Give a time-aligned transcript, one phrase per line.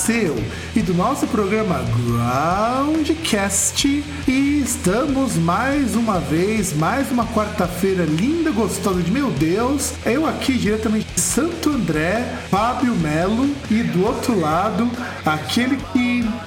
[0.00, 0.34] Seu
[0.74, 3.86] e do nosso programa Groundcast.
[4.26, 9.92] E estamos mais uma vez, mais uma quarta-feira linda, gostosa de meu Deus.
[10.06, 14.90] Eu aqui diretamente de Santo André, Fábio Melo e do outro lado,
[15.24, 15.99] aquele que,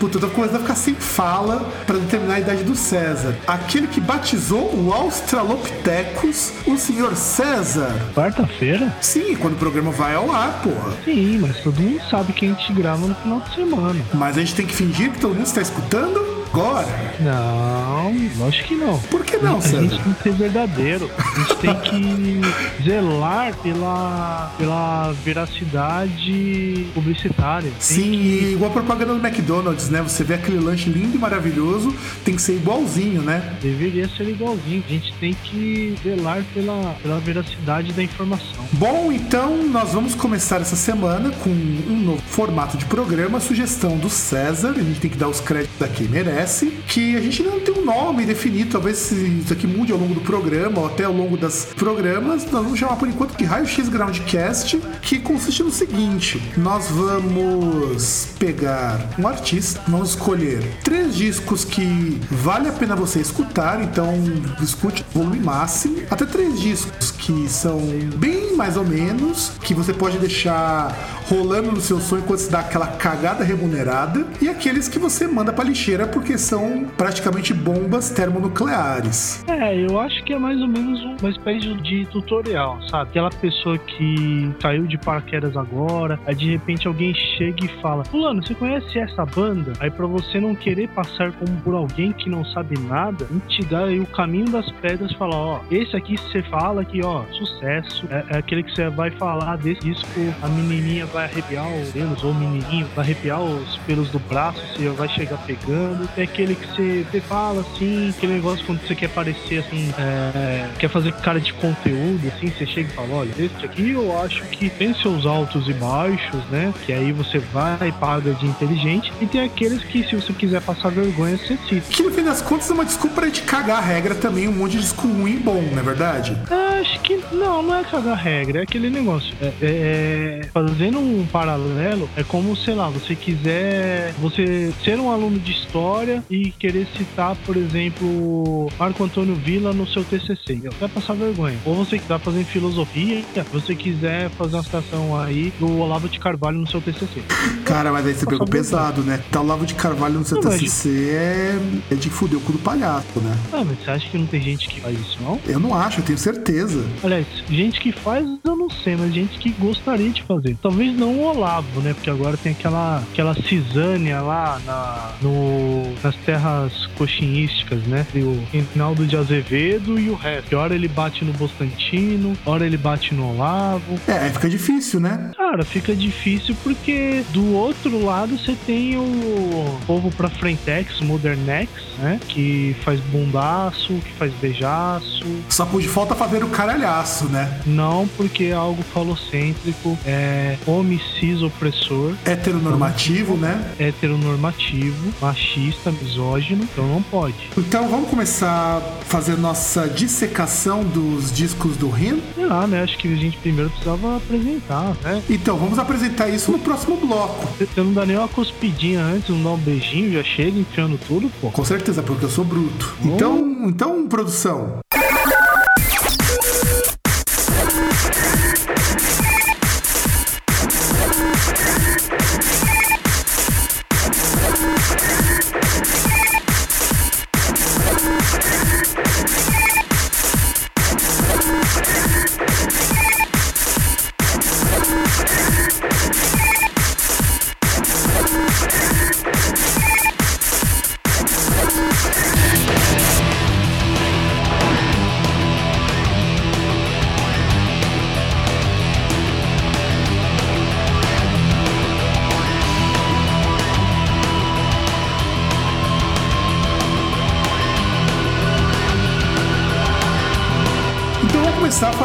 [0.03, 3.37] puta, eu tô começando a ficar sem fala para determinar a idade do César.
[3.47, 7.95] Aquele que batizou o Australopithecus, o senhor César.
[8.13, 8.93] Quarta-feira?
[8.99, 10.91] Sim, quando o programa vai ao ar, porra.
[11.05, 14.01] Sim, mas todo mundo sabe que a gente grava no final de semana.
[14.13, 16.87] Mas a gente tem que fingir que todo mundo está escutando agora.
[17.19, 18.99] Não, lógico que não.
[18.99, 21.09] Por que não, A gente tem que ser verdadeiro.
[21.17, 22.41] A gente tem que
[22.83, 27.69] zelar pela, pela veracidade publicitária.
[27.71, 30.01] Tem Sim, que- igual a propaganda do McDonald's, né?
[30.01, 31.93] Você vê aquele lanche lindo e maravilhoso,
[32.23, 33.55] tem que ser igualzinho, né?
[33.61, 34.83] Deveria ser igualzinho.
[34.87, 38.63] A gente tem que zelar pela, pela veracidade da informação.
[38.73, 44.09] Bom, então nós vamos começar essa semana com um novo formato de programa, sugestão do
[44.09, 46.42] César, a gente tem que dar os créditos a quem merece,
[46.87, 50.13] que a gente não tem um nome definido, talvez se isso aqui mude ao longo
[50.13, 53.65] do programa ou até ao longo das programas, nós vamos chamar por enquanto de Raio
[53.65, 61.63] X Groundcast, que consiste no seguinte, nós vamos pegar um artista, vamos escolher três discos
[61.63, 64.13] que vale a pena você escutar, então
[64.61, 67.79] escute o volume máximo, até três discos que são
[68.17, 72.59] bem mais ou menos, que você pode deixar rolando no seu sonho enquanto você dá
[72.59, 79.43] aquela cagada remunerada, e aqueles que você manda pra lixeira porque são praticamente bombas termonucleares.
[79.47, 83.09] É, eu acho que é mais ou menos um- uma espécie de tutorial, sabe?
[83.09, 88.45] Aquela pessoa que caiu de paraquedas agora, aí de repente alguém chega e fala: Fulano,
[88.45, 89.73] você conhece essa banda?
[89.79, 93.61] Aí pra você não querer passar como por alguém que não sabe nada, a gente
[93.61, 97.03] te dá aí o caminho das pedras e fala: Ó, esse aqui você fala que,
[97.03, 98.05] ó, sucesso.
[98.09, 100.07] É, é aquele que você vai falar desse disco,
[100.41, 104.59] a menininha vai arrepiar os pelos, ou o menininho vai arrepiar os pelos do braço,
[104.75, 106.07] você vai chegar pegando.
[106.17, 110.67] É aquele que você, você fala assim, aquele negócio quando você quer parecer assim, é,
[110.77, 114.43] quer fazer cara de conteúdo, assim, você chega e fala, olha, esse aqui eu acho
[114.45, 116.73] que tem seus altos e baixos, né?
[116.85, 119.11] Que aí você vai e paga de inteligente.
[119.21, 121.81] E tem aqueles que, se você quiser passar vergonha, você cita.
[121.89, 124.51] Que no fim das contas é uma desculpa pra gente cagar a regra também, um
[124.53, 126.37] monte de disco ruim e bom, não é verdade?
[126.49, 129.33] É, Acho que não, não é cagar regra, é aquele negócio.
[129.41, 135.09] É, é- é- fazendo um paralelo, é como, sei lá, você quiser você ser um
[135.09, 140.61] aluno de história e querer citar, por exemplo, Marco Antônio Villa no seu TCC.
[140.79, 141.57] Vai passar vergonha.
[141.65, 146.19] Ou você que tá fazendo filosofia, você quiser fazer uma citação aí do Olavo de
[146.19, 147.21] Carvalho no seu TCC.
[147.65, 149.21] Cara, mas aí você pegou pesado, né?
[149.31, 151.59] Tá o Lavo de Carvalho no seu Não, mas- TCC é,
[151.91, 153.37] é de fuder o cu do palhaço, né?
[153.51, 155.39] Ah, mas você acha que não tem gente que faz isso, não?
[155.45, 156.83] Eu não acho, eu tenho certeza.
[157.03, 160.57] Aliás, gente que faz, eu não sei, mas gente que gostaria de fazer.
[160.61, 161.93] Talvez não o Olavo, né?
[161.93, 168.05] Porque agora tem aquela, aquela cisânia lá na, no, nas terras coxinísticas, né?
[168.13, 170.49] E o Reinaldo de Azevedo e o resto.
[170.49, 173.99] Que hora ele bate no Bostantino, hora ele bate no Olavo.
[174.07, 175.31] É, aí fica difícil, né?
[175.35, 181.69] Cara, fica difícil porque do outro lado você tem o povo pra Frentex, Modernex,
[181.99, 182.19] né?
[182.27, 187.61] Que faz bundaço, que faz beijaço, Só por falta fazer o caralhaço, né?
[187.65, 193.73] Não porque é algo falocêntrico, é homicida opressor, Heteronormativo, né?
[193.79, 197.35] heteronormativo, machista, misógino, então não pode.
[197.57, 202.21] Então vamos começar a fazer nossa dissecação dos discos do Rin?
[202.35, 202.83] Sei lá, né?
[202.83, 205.21] Acho que a gente primeiro precisava apresentar, né?
[205.29, 207.47] Então vamos apresentar isso no próximo bloco.
[207.57, 211.31] Você não dá nem uma cuspidinha antes, não dá um beijinho, já chega enfiando tudo,
[211.41, 211.49] pô.
[211.51, 212.95] Com certeza, porque eu sou bruto.
[213.03, 214.79] Então, então produção.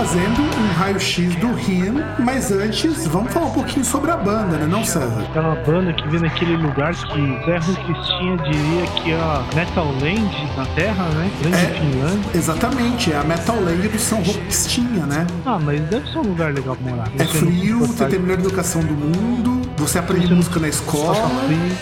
[0.08, 4.66] Fazendo um raio-x do Rin, mas antes, vamos falar um pouquinho sobre a banda, né,
[4.66, 5.22] não, César?
[5.28, 10.56] Aquela banda que vem naquele lugar que Zé Cristinha diria que é a Metal Land
[10.56, 11.30] na Terra, né?
[11.42, 11.68] Grande É.
[11.78, 12.30] Finlândia.
[12.34, 15.26] Exatamente, é a Metal Land do São Roquistinha, né?
[15.44, 17.08] Ah, mas deve ser um lugar legal pra morar.
[17.18, 21.30] É frio, você tem a melhor educação do mundo, você aprende música na escola,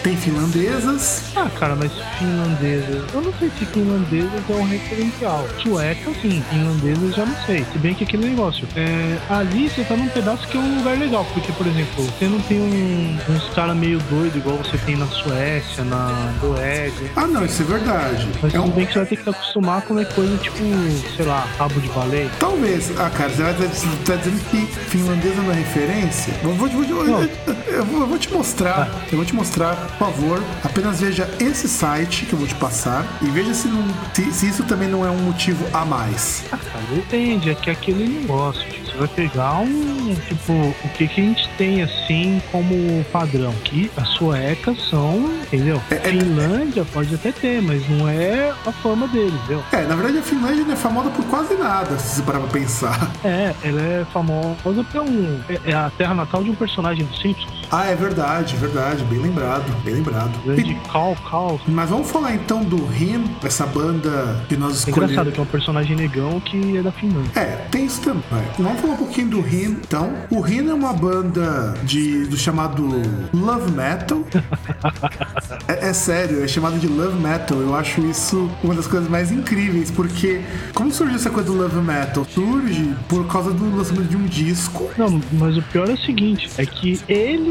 [0.02, 1.24] tem finlandesas.
[1.34, 3.04] Ah, cara, mas finlandesas.
[3.12, 5.46] Eu não sei se finlandesas é um referencial.
[5.62, 6.42] Sueca, sim.
[6.50, 7.64] Finlandesas, já não sei.
[7.72, 8.66] Se bem que aquele negócio.
[8.76, 11.24] É, ali você tá num pedaço que é um lugar legal.
[11.32, 15.06] Porque, por exemplo, você não tem um, uns caras meio doido igual você tem na
[15.06, 16.92] Suécia, na Noruega.
[17.16, 18.28] Ah, não, isso é verdade.
[18.42, 18.68] Mas É um...
[18.70, 20.58] bem que você vai ter que se acostumar com uma coisa tipo,
[21.16, 22.30] sei lá, rabo de baleia.
[22.38, 22.90] Talvez.
[22.98, 26.34] Ah, cara, você vai tá dizendo que finlandesa não é referência?
[26.42, 27.28] Eu vou, vou- vou- Não.
[27.66, 28.88] eu vou- eu vou te mostrar.
[29.10, 30.42] Eu vou te mostrar, por favor.
[30.64, 34.48] Apenas veja esse site que eu vou te passar e veja se, não, se, se
[34.48, 36.44] isso também não é um motivo a mais.
[36.52, 36.58] Ah,
[36.94, 37.50] depende.
[37.50, 38.62] É que é aquele negócio.
[38.68, 43.52] tipo, Você vai pegar um, tipo, o que que a gente tem assim como padrão?
[43.64, 45.80] Que as suecas são, entendeu?
[45.90, 49.62] É, é- Finlândia pode até ter, mas não é a fama deles, entendeu?
[49.72, 52.48] É, na verdade a Finlândia não é famosa por quase nada, se você parar pra
[52.48, 53.10] pensar.
[53.24, 54.56] É, ela é famosa
[54.92, 55.40] por um.
[55.48, 57.46] É, é a terra natal de um personagem dos Simpsons.
[57.70, 59.04] Ah, é verdade, é verdade.
[59.04, 60.30] Bem lembrado, bem lembrado.
[60.44, 61.60] Grande E- Cal Cal.
[61.66, 65.34] mas vamos falar então do Rim, essa banda que nós É engraçado escolhemos.
[65.34, 67.30] que é um personagem negão que é da Finlândia.
[67.34, 68.22] É, tem isso também.
[68.58, 70.12] Vamos falar um pouquinho do Rin, então.
[70.30, 72.84] O Rin é uma banda de, do chamado
[73.34, 74.22] Love Metal.
[75.68, 77.58] É, é sério, é chamado de Love Metal.
[77.60, 80.40] Eu acho isso uma das coisas mais incríveis, porque
[80.74, 82.24] como surgiu essa coisa do Love Metal?
[82.30, 84.88] Surge por causa do lançamento de um disco.
[84.96, 87.00] Não, mas o pior é o seguinte, é que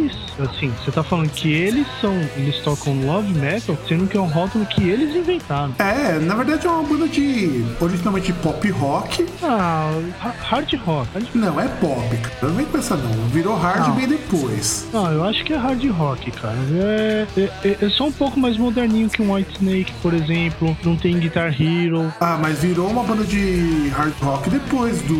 [0.05, 4.19] eles, assim, você tá falando que eles são, eles tocam love metal, sendo que é
[4.21, 5.73] um rótulo que eles inventaram.
[5.79, 9.25] É, na verdade é uma banda de originalmente pop rock.
[9.43, 9.91] Ah,
[10.21, 11.09] ha- hard rock.
[11.13, 12.35] hard- Não, é pop, cara.
[12.43, 13.11] Não vem com essa não.
[13.29, 13.95] Virou hard Não.
[13.95, 14.87] bem depois.
[14.93, 16.55] Não, eu acho que é hard rock, cara.
[16.71, 20.75] É, é, é, é só um pouco mais moderninho que um White Snake, por exemplo.
[20.83, 22.11] Não tem Guitar Hero.
[22.19, 25.15] Ah, mas virou uma banda de hard rock depois do,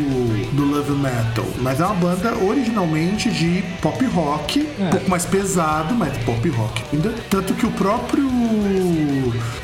[0.56, 1.46] do Love Metal.
[1.62, 4.68] Mas é uma banda originalmente de pop rock.
[4.80, 7.14] Um pouco mais pesado, mas pop rock ainda.
[7.30, 8.28] Tanto que o próprio.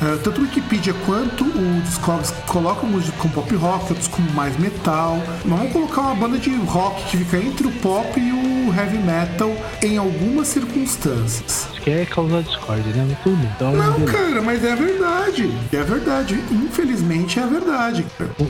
[0.02, 4.56] eh, tanto o Wikipedia quanto o Discogs colocam música com pop rock, outros com mais
[4.58, 5.18] metal.
[5.44, 8.98] Mas vamos colocar uma banda de rock que fica entre o pop e o heavy
[8.98, 11.68] metal em algumas circunstâncias.
[11.72, 13.16] Isso que é causar discórdia, né?
[13.22, 13.38] Tudo.
[13.56, 15.50] Então, Não, cara, mas é verdade.
[15.72, 16.34] É verdade.
[16.50, 18.04] Infelizmente é a verdade.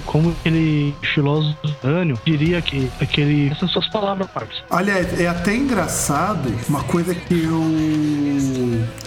[0.05, 3.51] Como aquele filósofo Daniel diria que aquele.
[3.51, 4.53] Essas suas palavras, parça.
[4.71, 7.63] Aliás, é até engraçado uma coisa que eu.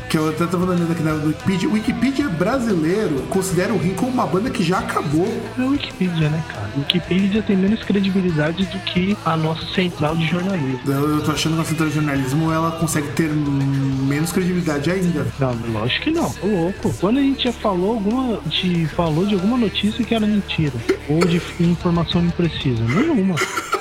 [0.09, 1.69] que eu até tava olhando aqui na Wikipedia.
[1.69, 5.27] O Wikipedia brasileiro considera o Rim como uma banda que já acabou.
[5.57, 6.69] É o Wikipedia, né, cara?
[6.75, 10.79] O Wikipedia tem menos credibilidade do que a nossa central de jornalismo.
[10.95, 15.27] Eu, eu tô achando que a central de jornalismo ela consegue ter menos credibilidade ainda.
[15.39, 16.93] Não, lógico que não, tô louco.
[16.99, 18.39] Quando a gente já falou alguma.
[18.45, 20.73] A gente falou de alguma notícia que era mentira.
[21.09, 22.83] Ou de informação imprecisa.
[22.83, 23.35] Nenhuma.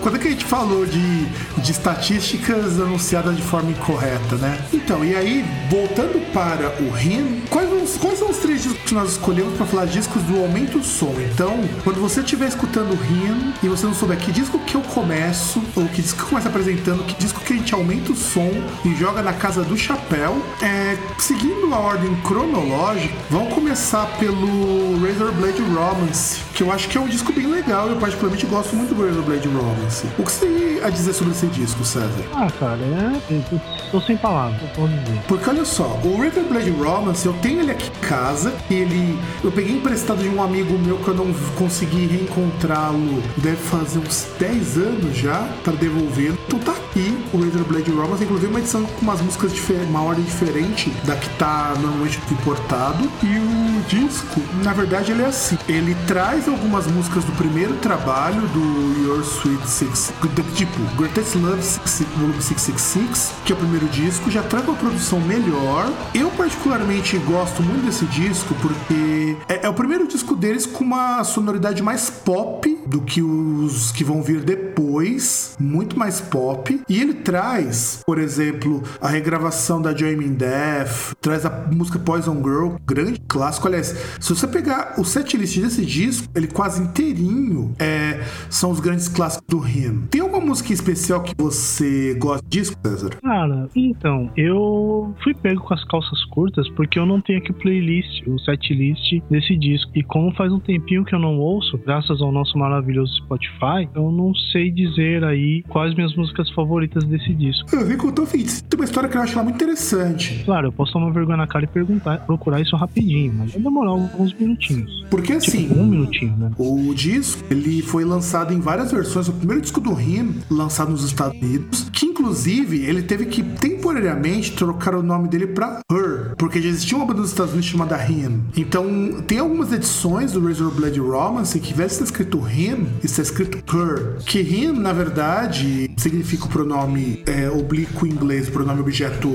[0.00, 1.24] Quando é que a gente falou de,
[1.60, 4.58] de estatísticas anunciadas de forma incorreta, né?
[4.72, 8.94] Então, e aí, voltando para o RIM, quais, vão- quais são os três discos que
[8.94, 11.14] nós escolhemos para falar discos do Aumento o Som?
[11.32, 15.62] Então, quando você estiver escutando RIM e você não souber que disco que eu começo,
[15.76, 18.50] ou que disco que eu começo apresentando, que disco que a gente aumenta o som
[18.84, 25.32] e joga na casa do chapéu, é, seguindo a ordem cronológica, vamos começar pelo Razor
[25.32, 28.94] Blade Romance, que eu acho que é um disco bem legal, eu particularmente gosto muito
[28.94, 30.06] do Razor Blade Romance.
[30.18, 32.08] O que você tem a dizer sobre esse disco, César?
[32.34, 33.58] Ah, cara, é.
[33.90, 35.20] Tô sem palavras, eu posso dizer.
[35.28, 39.50] Porque olha só, o Razor Blade Romance, eu tenho ele aqui em casa, ele eu
[39.50, 44.76] peguei emprestado de um amigo meu que eu não consegui reencontrá-lo, deve fazer uns 10
[44.78, 46.34] anos já, para devolver.
[46.46, 50.02] Então tá aqui o Razor Blade Romance, inclusive uma edição com umas músicas diferentes, uma
[50.02, 53.10] ordem diferente da que tá normalmente importado.
[53.22, 55.58] E o disco, na verdade, ele é assim.
[55.68, 60.12] Ele traz algumas músicas do primeiro trabalho do Your Sweet Six,
[60.54, 65.20] tipo Greatest Love Six- Volume 666, que é o primeiro disco, já traz uma produção
[65.20, 65.90] melhor.
[66.14, 71.24] Eu particularmente gosto muito desse disco porque é, é o primeiro disco deles com uma
[71.24, 76.80] sonoridade mais pop do que os que vão vir depois, muito mais pop.
[76.88, 82.74] E ele traz, por exemplo, a regravação da Joining Death, traz a música Poison Girl,
[82.84, 83.66] grande clássico.
[83.68, 83.88] Aliás,
[84.20, 89.46] se você pegar o setlist desse disco, ele quase inteirinho é, são os grandes clássicos
[89.48, 90.06] do Him.
[90.10, 93.10] Tem alguma música especial que você gosta disso, César?
[93.22, 97.54] Cara, então, eu fui pego com as calças curtas porque eu não tenho aqui o
[97.54, 99.90] playlist, o setlist desse disco.
[99.94, 104.10] E como faz um tempinho que eu não ouço, graças ao nosso maravilhoso Spotify, eu
[104.10, 107.74] não sei dizer aí quais minhas músicas favoritas desse disco.
[107.74, 110.42] Eu vi contou o seguinte: tem uma história que eu acho lá muito interessante.
[110.44, 113.90] Claro, eu posso tomar vergonha na cara e perguntar, procurar isso rapidinho, mas vai demorar
[113.90, 115.04] alguns minutinhos.
[115.10, 115.68] Porque assim.
[115.68, 116.50] Tipo, um minutinho, né?
[116.58, 119.28] O disco, ele foi lançado em várias versões.
[119.28, 124.52] O primeiro disco do Him, lançado nos Estados Unidos, que inclusive ele teve que temporariamente
[124.52, 127.96] trocar o nome dele pra Her, porque já existia uma banda nos Estados Unidos chamada
[128.06, 128.44] Him.
[128.56, 132.86] Então, tem algumas edições do Razor Blade Romance que, ao invés de estar escrito Him,
[133.02, 134.18] está escrito Her.
[134.24, 139.28] Que Him, na verdade, significa o pronome é, oblíquo em inglês, o pronome objeto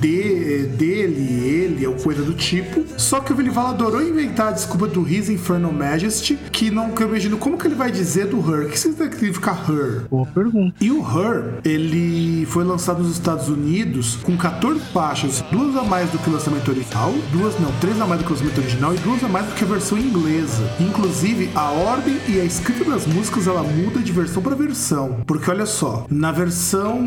[0.00, 2.84] de, dele, ele, ou coisa do tipo.
[2.96, 7.02] Só que o Vilival adorou inventar a desculpa do His Infernal Majesty, que não que
[7.02, 8.66] eu imagino como que ele vai dizer do Her.
[8.66, 10.06] O que significa Her?
[10.08, 10.74] Boa pergunta.
[10.80, 16.10] E o Her, ele foi lançado nos Estados Unidos com 14 faixas, duas a mais
[16.10, 18.94] do que o lançamento original, duas não, três a mais do que o lançamento original
[18.94, 20.62] e duas a mais do que a versão inglesa.
[20.80, 25.50] Inclusive, a ordem e a escrita das músicas ela muda de versão para versão, porque
[25.50, 26.98] olha só, na versão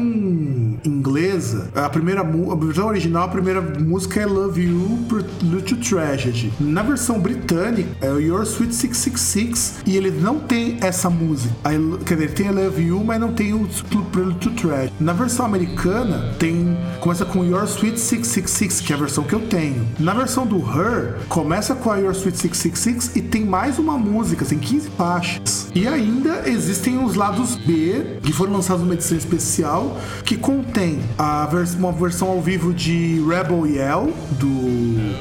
[0.86, 6.52] inglesa, a primeira a versão original, a primeira música é Love You Prelude to Tragedy.
[6.60, 11.54] Na versão britânica é o Your Sweet 666 e ele não tem essa música.
[11.64, 13.68] Aí, quer dizer, tem I Love You, mas não tem o
[14.12, 14.94] Prelude to Tragedy.
[15.00, 19.40] Na versão americana tem começa com Your Sweet 666, que é a versão que eu
[19.40, 19.88] tenho.
[20.00, 24.46] Na versão do Her, começa com a Your Sweet 666 e tem mais uma música,
[24.46, 25.68] tem 15 faixas.
[25.74, 31.46] E ainda existem os lados B, que foram lançados numa edição especial, que contém a
[31.48, 34.48] vers uma versão ao vivo de Rebel Yell, do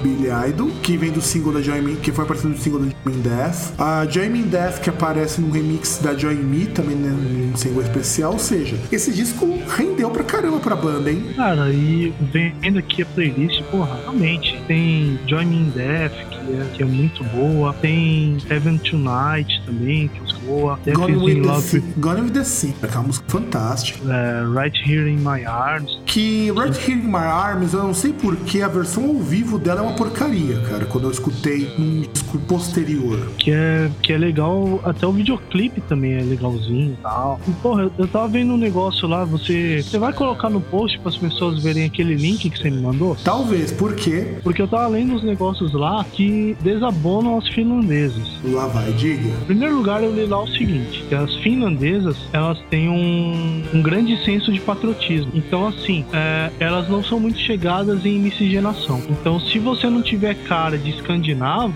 [0.02, 2.86] Billy Idol, que vem do single da Joy Me, que foi aparecendo no single da
[2.86, 3.56] Joy Me Death.
[3.78, 8.32] A Joy Me Death, que aparece no remix da Joy Me, também num single especial.
[8.32, 9.46] Ou seja, esse disco
[9.80, 11.24] rendeu pra caramba pra banda, hein?
[11.34, 16.66] Cara, e vendo aqui a playlist, porra, realmente tem Join Me in Death, que é,
[16.74, 22.20] que é muito boa, tem Heaven Tonight também, que é boa, Gone with, Love, Gone
[22.22, 24.00] with the Sea, é uma música fantástica.
[24.12, 25.98] é, Right Here in My Arms.
[26.06, 29.80] Que Right Here in My Arms, eu não sei porque a versão ao vivo dela
[29.80, 33.28] é uma porcaria, cara, quando eu escutei num disco posterior.
[33.38, 37.40] Que é, que é legal, até o videoclipe também é legalzinho e tal.
[37.46, 40.98] E, porra, eu, eu tava vendo um negócio lá, você, você vai colocar no post
[40.98, 43.16] para as pessoas verem aquele link que você me mandou?
[43.24, 48.22] Talvez, porque Porque eu tava lendo uns negócios lá que desabonam as finlandesas.
[48.44, 49.28] lá vai, diga.
[49.28, 53.82] Em primeiro lugar, eu li lá o seguinte: que as finlandesas elas têm um, um
[53.82, 55.30] grande senso de patriotismo.
[55.34, 59.02] Então, assim, é, elas não são muito chegadas em miscigenação.
[59.08, 61.74] Então, se você não tiver cara de escandinavo,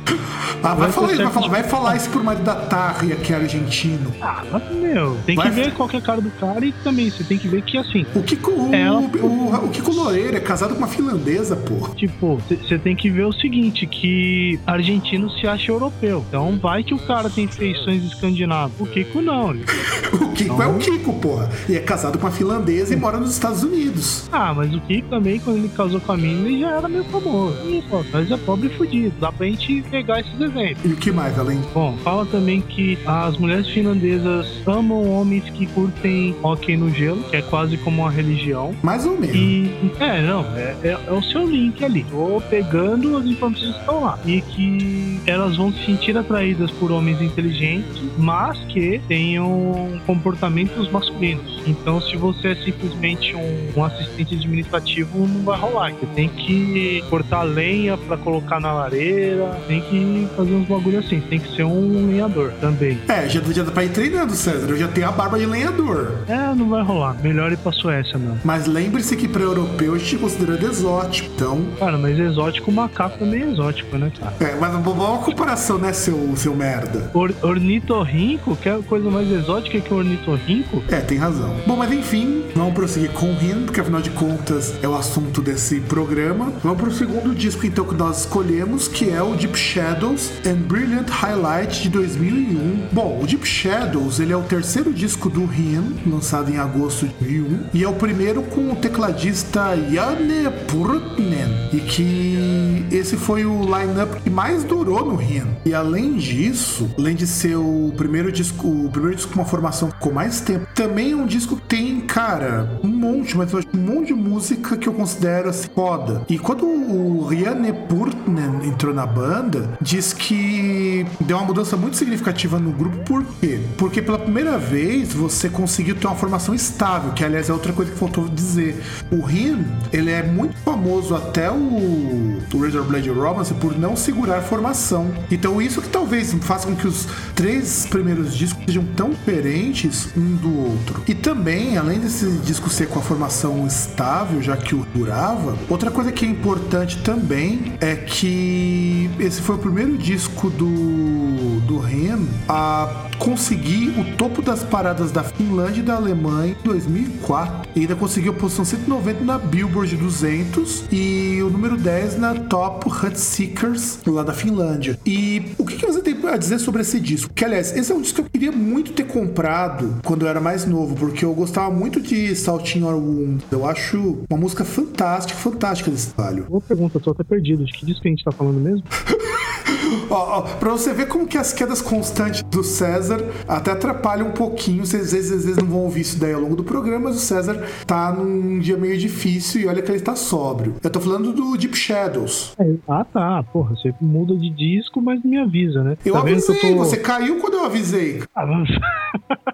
[0.62, 3.32] Ah, vai, Vai falar isso, vai falar, vai falar isso pro marido da Tarria, que
[3.32, 4.12] é argentino.
[4.22, 4.42] ah,
[4.72, 7.22] meu, tem Vai- que ver qual que é a cara do cara e também você
[7.24, 10.72] tem que ver que, assim, O Kiko, o, Ela- o, o Kiko Loureiro é casado
[10.72, 11.88] com uma finlandesa, pô.
[11.94, 16.24] Tipo, você tem que ver o seguinte, que argentino se acha europeu.
[16.28, 18.43] Então vai que o cara tem feições escandinavas.
[18.78, 19.50] O Kiko não.
[19.50, 19.64] ele-
[20.14, 21.50] O Kiko é o Kiko, porra.
[21.68, 24.28] E é casado com uma finlandesa e mora nos Estados Unidos.
[24.32, 27.04] Ah, mas o Kiko também, quando ele casou com a mina, ele já era meio
[27.04, 27.56] famoso.
[27.64, 29.12] E, pô, nós é pobre e fudido.
[29.20, 30.84] Dá pra gente pegar esses exemplos.
[30.84, 31.60] E o que mais, além?
[31.72, 37.36] Bom, fala também que as mulheres finlandesas amam homens que curtem hóquei no gelo, que
[37.36, 38.74] é quase como uma religião.
[38.82, 39.36] Mais ou menos.
[39.36, 39.70] E,
[40.00, 42.04] é, não, é, é- é o seu link ali.
[42.10, 44.18] Tô pegando as informações que estão lá.
[44.26, 48.33] E que elas vão se sentir atraídas por homens inteligentes, mas
[48.68, 51.62] que tenham comportamentos masculinos.
[51.66, 55.92] Então, se você é simplesmente um, um assistente administrativo, não vai rolar.
[55.92, 61.20] Você tem que cortar lenha pra colocar na lareira, tem que fazer uns bagulho assim.
[61.20, 62.98] Tem que ser um lenhador também.
[63.08, 64.68] É, já, já dá pra ir treinando, César.
[64.68, 66.24] Eu já tenho a barba de lenhador.
[66.28, 67.16] É, não vai rolar.
[67.22, 68.36] Melhor ir pra Suécia, não.
[68.44, 71.30] Mas lembre-se que pra europeu a gente considera exótico.
[71.34, 74.34] Então, Cara, mas exótico, macaco também é exótico, né, cara?
[74.40, 77.10] é, mas boa comparação, né, seu, seu merda?
[77.14, 78.23] Or ornitorrinco?
[78.62, 80.82] Quer coisa mais exótica que o ornitorrinco?
[80.88, 81.54] É, tem razão.
[81.66, 85.42] Bom, mas enfim, vamos prosseguir com o Him, porque afinal de contas é o assunto
[85.42, 86.52] desse programa.
[86.62, 91.08] Vamos pro segundo disco, então, que nós escolhemos, que é o Deep Shadows and Brilliant
[91.10, 92.88] Highlight de 2001.
[92.90, 97.14] Bom, o Deep Shadows, ele é o terceiro disco do Him, lançado em agosto de
[97.20, 103.60] 2001, e é o primeiro com o tecladista Janne Purtnen, e que esse foi o
[103.62, 105.44] line-up que mais durou no Him.
[105.66, 109.90] E além disso, além de ser o primeiro disco, o primeiro disco com uma formação
[109.90, 114.08] ficou mais tempo, também é um disco que tem, cara, um monte, mas acho monte
[114.08, 116.22] de música que eu considero assim, foda.
[116.28, 122.58] E quando o Rianne Purtnen entrou na banda, diz que deu uma mudança muito significativa
[122.58, 122.96] no grupo.
[123.04, 123.60] Por quê?
[123.76, 127.90] Porque pela primeira vez você conseguiu ter uma formação estável, que aliás é outra coisa
[127.90, 128.82] que faltou dizer.
[129.10, 134.40] O Rin, ele é muito famoso até o, o Razor Blade Romance por não segurar
[134.42, 135.12] formação.
[135.30, 138.03] Então isso que talvez faça com que os três primeiros
[138.34, 141.02] discos sejam tão diferentes um do outro.
[141.06, 145.90] E também, além desse disco ser com a formação estável, já que o durava, outra
[145.90, 152.18] coisa que é importante também é que esse foi o primeiro disco do, do Ren
[152.48, 157.70] a conseguir o topo das paradas da Finlândia e da Alemanha em 2004.
[157.74, 162.88] E ainda conseguiu a posição 190 na Billboard 200 e o número 10 na Top
[162.88, 164.98] Hut Seekers lá da Finlândia.
[165.06, 167.32] E o que, que você tem a dizer sobre esse disco?
[167.34, 170.40] Que aliás, esse é um disco que eu queria muito ter comprado quando eu era
[170.40, 173.44] mais novo, porque eu gostava muito de Saltinho Our Wound.
[173.50, 176.46] Eu acho uma música fantástica, fantástica desse trabalho.
[176.48, 177.64] Uma pergunta, tô até perdido.
[177.64, 178.82] De que disco que a gente tá falando mesmo?
[180.14, 183.18] Ó, ó, pra você ver como que as quedas constantes do César
[183.48, 184.86] até atrapalham um pouquinho.
[184.86, 187.16] Vocês às vezes, às vezes não vão ouvir isso daí ao longo do programa, mas
[187.16, 190.76] o César tá num dia meio difícil e olha que ele tá sóbrio.
[190.80, 192.54] Eu tô falando do Deep Shadows.
[192.60, 193.42] É, ah, tá.
[193.52, 195.96] Porra, você muda de disco, mas não me avisa, né?
[196.04, 196.76] Eu tá avisei, eu tô...
[196.76, 198.22] você caiu quando eu avisei.
[198.36, 198.68] Ah, mas...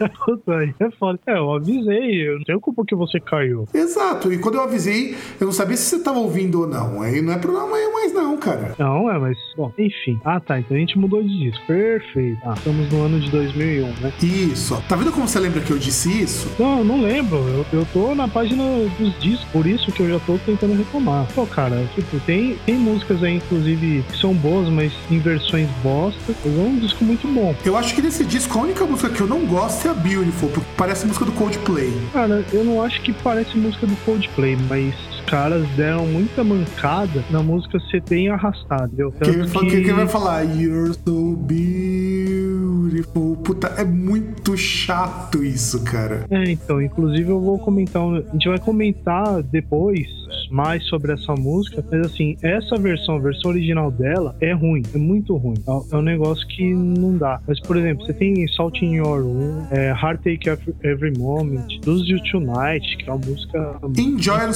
[0.00, 1.20] É foda.
[1.26, 3.66] É, eu avisei, eu não tenho culpa que você caiu.
[3.74, 7.02] Exato, e quando eu avisei, eu não sabia se você tava ouvindo ou não.
[7.02, 8.74] Aí não é problema mais não, cara.
[8.78, 9.99] Não, é, mas, bom, enfim.
[10.24, 11.64] Ah, tá, então a gente mudou de disco.
[11.66, 12.38] Perfeito.
[12.44, 14.12] Ah, estamos no ano de 2001, né?
[14.22, 14.82] Isso.
[14.88, 16.50] Tá vendo como você lembra que eu disse isso?
[16.58, 17.38] Não, eu não lembro.
[17.38, 18.62] Eu, eu tô na página
[18.98, 21.26] dos discos, por isso que eu já tô tentando reclamar.
[21.34, 26.34] Pô, cara, tipo, tem, tem músicas aí, inclusive, que são boas, mas em versões bosta.
[26.44, 27.54] Mas é um disco muito bom.
[27.64, 30.48] Eu acho que nesse disco a única música que eu não gosto é a Beautiful,
[30.50, 31.92] porque parece música do Coldplay.
[32.12, 37.42] Cara, eu não acho que parece música do Coldplay, mas caras deram muita mancada na
[37.42, 39.12] música ser bem arrastada, entendeu?
[39.22, 43.36] Quem, vai- quem- vai falar You're so beautiful?
[43.36, 46.24] Puta, é muito chato isso, cara.
[46.30, 50.06] É, então, inclusive eu vou comentar, a gente vai comentar depois
[50.50, 54.98] mais sobre essa música, mas assim, essa versão, a versão original dela é ruim, é
[54.98, 55.54] muito ruim.
[55.66, 57.40] É é um negócio que não dá.
[57.46, 62.08] Mas, por exemplo, você tem Salt in Your Room, é, Heartache Every, Every Moment, Lose
[62.10, 63.76] You Tonight, que é uma música.
[63.98, 64.52] Enjoy boa.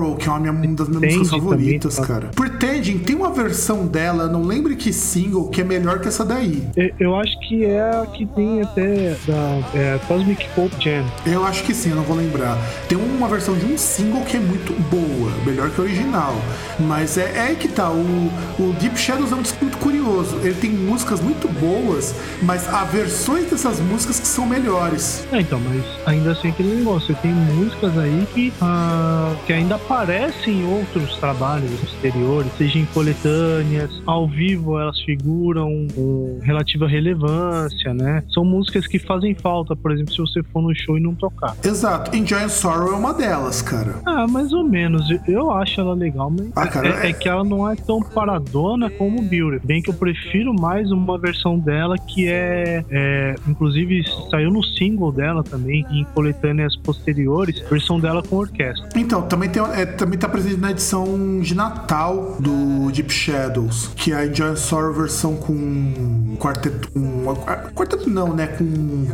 [0.00, 2.30] Sorrow, que é uma, minha- uma das minhas músicas favoritas, também, cara.
[2.34, 6.62] Pretending tem uma versão dela, não lembro que single, que é melhor que essa daí.
[6.76, 11.04] É, Eu acho que é a que tem até da é, Cosmic Pop Jam.
[11.26, 12.56] Eu acho que sim, eu não vou lembrar.
[12.88, 16.34] Tem uma versão de um single que é muito boa, melhor que a original.
[16.78, 17.90] Mas é, é aí que tá.
[17.90, 20.36] O, o Deep Shadows é um disco muito curioso.
[20.42, 25.24] Ele tem músicas muito boas, mas há versões dessas músicas que são melhores.
[25.32, 30.60] É, então, mas ainda assim aquele negócio, tem músicas aí que, ah, que ainda aparecem
[30.60, 38.22] em outros trabalhos posteriores, seja em coletâneas, ao vivo elas figuram com relativa relevância, né?
[38.32, 41.56] São músicas que fazem falta, por exemplo, se você for no show e não tocar.
[41.64, 42.16] Exato.
[42.16, 43.96] Enjoy Sorrow é uma delas, cara.
[44.06, 45.10] Ah, mais ou menos.
[45.10, 47.74] Eu- Eu acho ela legal, mas Ah, cara, é, é- é que ela não é
[47.74, 49.64] tão paradona como Beauty.
[49.66, 55.10] Bem que eu prefiro mais uma versão dela que é, é, inclusive saiu no single
[55.10, 58.88] dela também em coletâneas posteriores, versão dela com orquestra.
[58.96, 64.12] Então, também, tem, é, também tá presente na edição de Natal do Deep Shadows, que
[64.12, 66.90] é a Enjoy Sorrow versão com quarteto.
[66.92, 67.34] Com,
[67.74, 68.46] quarteto não, né?
[68.46, 68.64] Com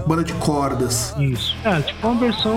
[0.06, 1.14] banda de cordas.
[1.18, 1.56] Isso.
[1.64, 2.56] É, tipo uma versão.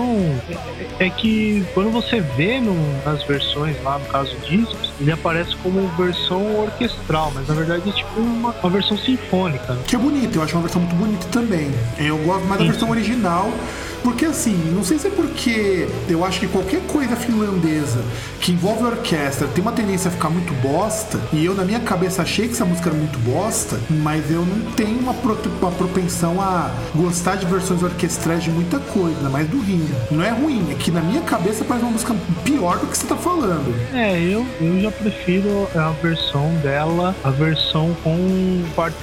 [0.98, 5.56] É, é que quando você vê no- nas versões lá, no caso discos, ele aparece
[5.62, 9.72] como versão orquestral, mas na verdade é tipo uma, uma versão sinfônica.
[9.72, 9.80] né?
[9.86, 11.70] Que é bonito, eu acho uma versão muito bonita também.
[11.98, 12.70] Eu gosto mais da Sim.
[12.72, 13.50] versão original,
[14.02, 18.00] porque assim, não sei se é porque eu acho que qualquer coisa finlandesa
[18.40, 22.22] que envolve orquestra tem uma tendência a ficar muito bosta, e eu na minha cabeça
[22.22, 26.40] achei que essa música era muito bosta, mas eu não tenho uma, pro- uma propensão
[26.40, 29.94] a gostar de versões orquestrais de muita coisa, ainda mais do Ringo.
[30.10, 33.06] Não é ruim, é que na minha cabeça parece uma música pior do que você
[33.06, 33.74] tá falando.
[33.94, 38.10] É, eu, eu já prefiro a versão dela, a versão com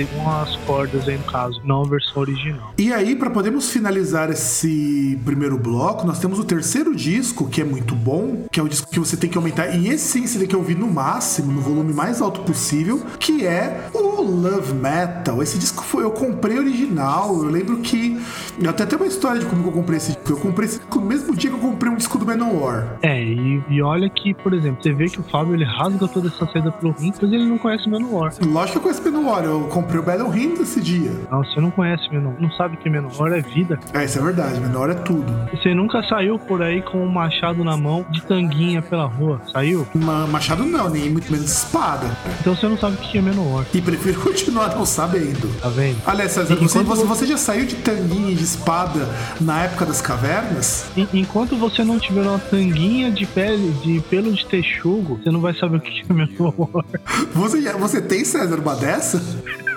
[0.05, 2.73] com as cordas aí no caso, não a versão original.
[2.77, 7.63] E aí, para podermos finalizar esse primeiro bloco, nós temos o terceiro disco, que é
[7.63, 10.39] muito bom, que é o disco que você tem que aumentar, e esse sim você
[10.39, 14.73] tem que ouvir no máximo, no volume mais alto possível, que é o o Love
[14.73, 17.35] Metal, esse disco foi, eu comprei original.
[17.43, 18.19] Eu lembro que.
[18.59, 20.31] Eu até tenho uma história de como eu comprei esse disco.
[20.31, 22.97] Eu comprei esse disco no mesmo dia que eu comprei um disco do Manowar.
[23.01, 26.27] É, e, e olha que, por exemplo, você vê que o Fábio ele rasga toda
[26.27, 28.33] essa saída pro rim, mas ele não conhece o Manowar.
[28.45, 31.11] Lógico que eu conheço Manowar, eu comprei o Battle Hymn desse dia.
[31.31, 33.79] Não, você não conhece Manowar, não sabe que Manowar é vida.
[33.93, 35.25] É, isso é verdade, Manowar é tudo.
[35.51, 39.85] Você nunca saiu por aí com um machado na mão, de tanguinha pela rua, saiu?
[39.93, 42.07] Ma- Machado não, nem muito menos espada.
[42.41, 45.49] Então você não sabe o que é Manowar, E prefiro continuar não sabendo.
[45.61, 45.97] tá vendo?
[46.05, 49.07] Aliás, César, você, enquanto você, você- você já saiu de tanguinha e de espada
[49.39, 50.85] na época das cavernas?
[50.95, 55.41] En- Enquanto você não tiver uma tanguinha de pele, de pelo de texugo, você não
[55.41, 56.85] vai saber o que é Manowar.
[57.33, 59.21] Você, já- você tem, César, uma dessa?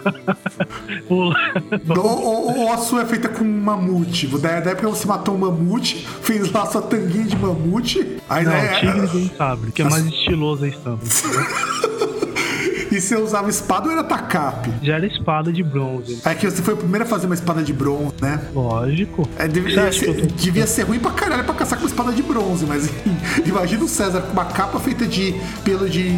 [1.10, 1.34] Ou,
[1.98, 4.26] ou- ou a sua é feita com um mamute?
[4.38, 8.16] Da, época você matou um mamute, fez lá sua tanguinha de mamute.
[8.28, 11.04] Aí, Não, né, tigre bem sabre, que é mais estiloso a estampa.
[12.90, 14.70] E você usava espada ou era tacape?
[14.82, 16.20] Já era espada de bronze.
[16.24, 18.40] É que você foi o primeiro a fazer uma espada de bronze, né?
[18.54, 19.28] Lógico.
[19.38, 22.12] É, devia, acha ser, eu tô- devia ser ruim pra caralho pra caçar com espada
[22.12, 22.88] de bronze, mas
[23.46, 26.10] imagina o César com uma capa feita de pelo de,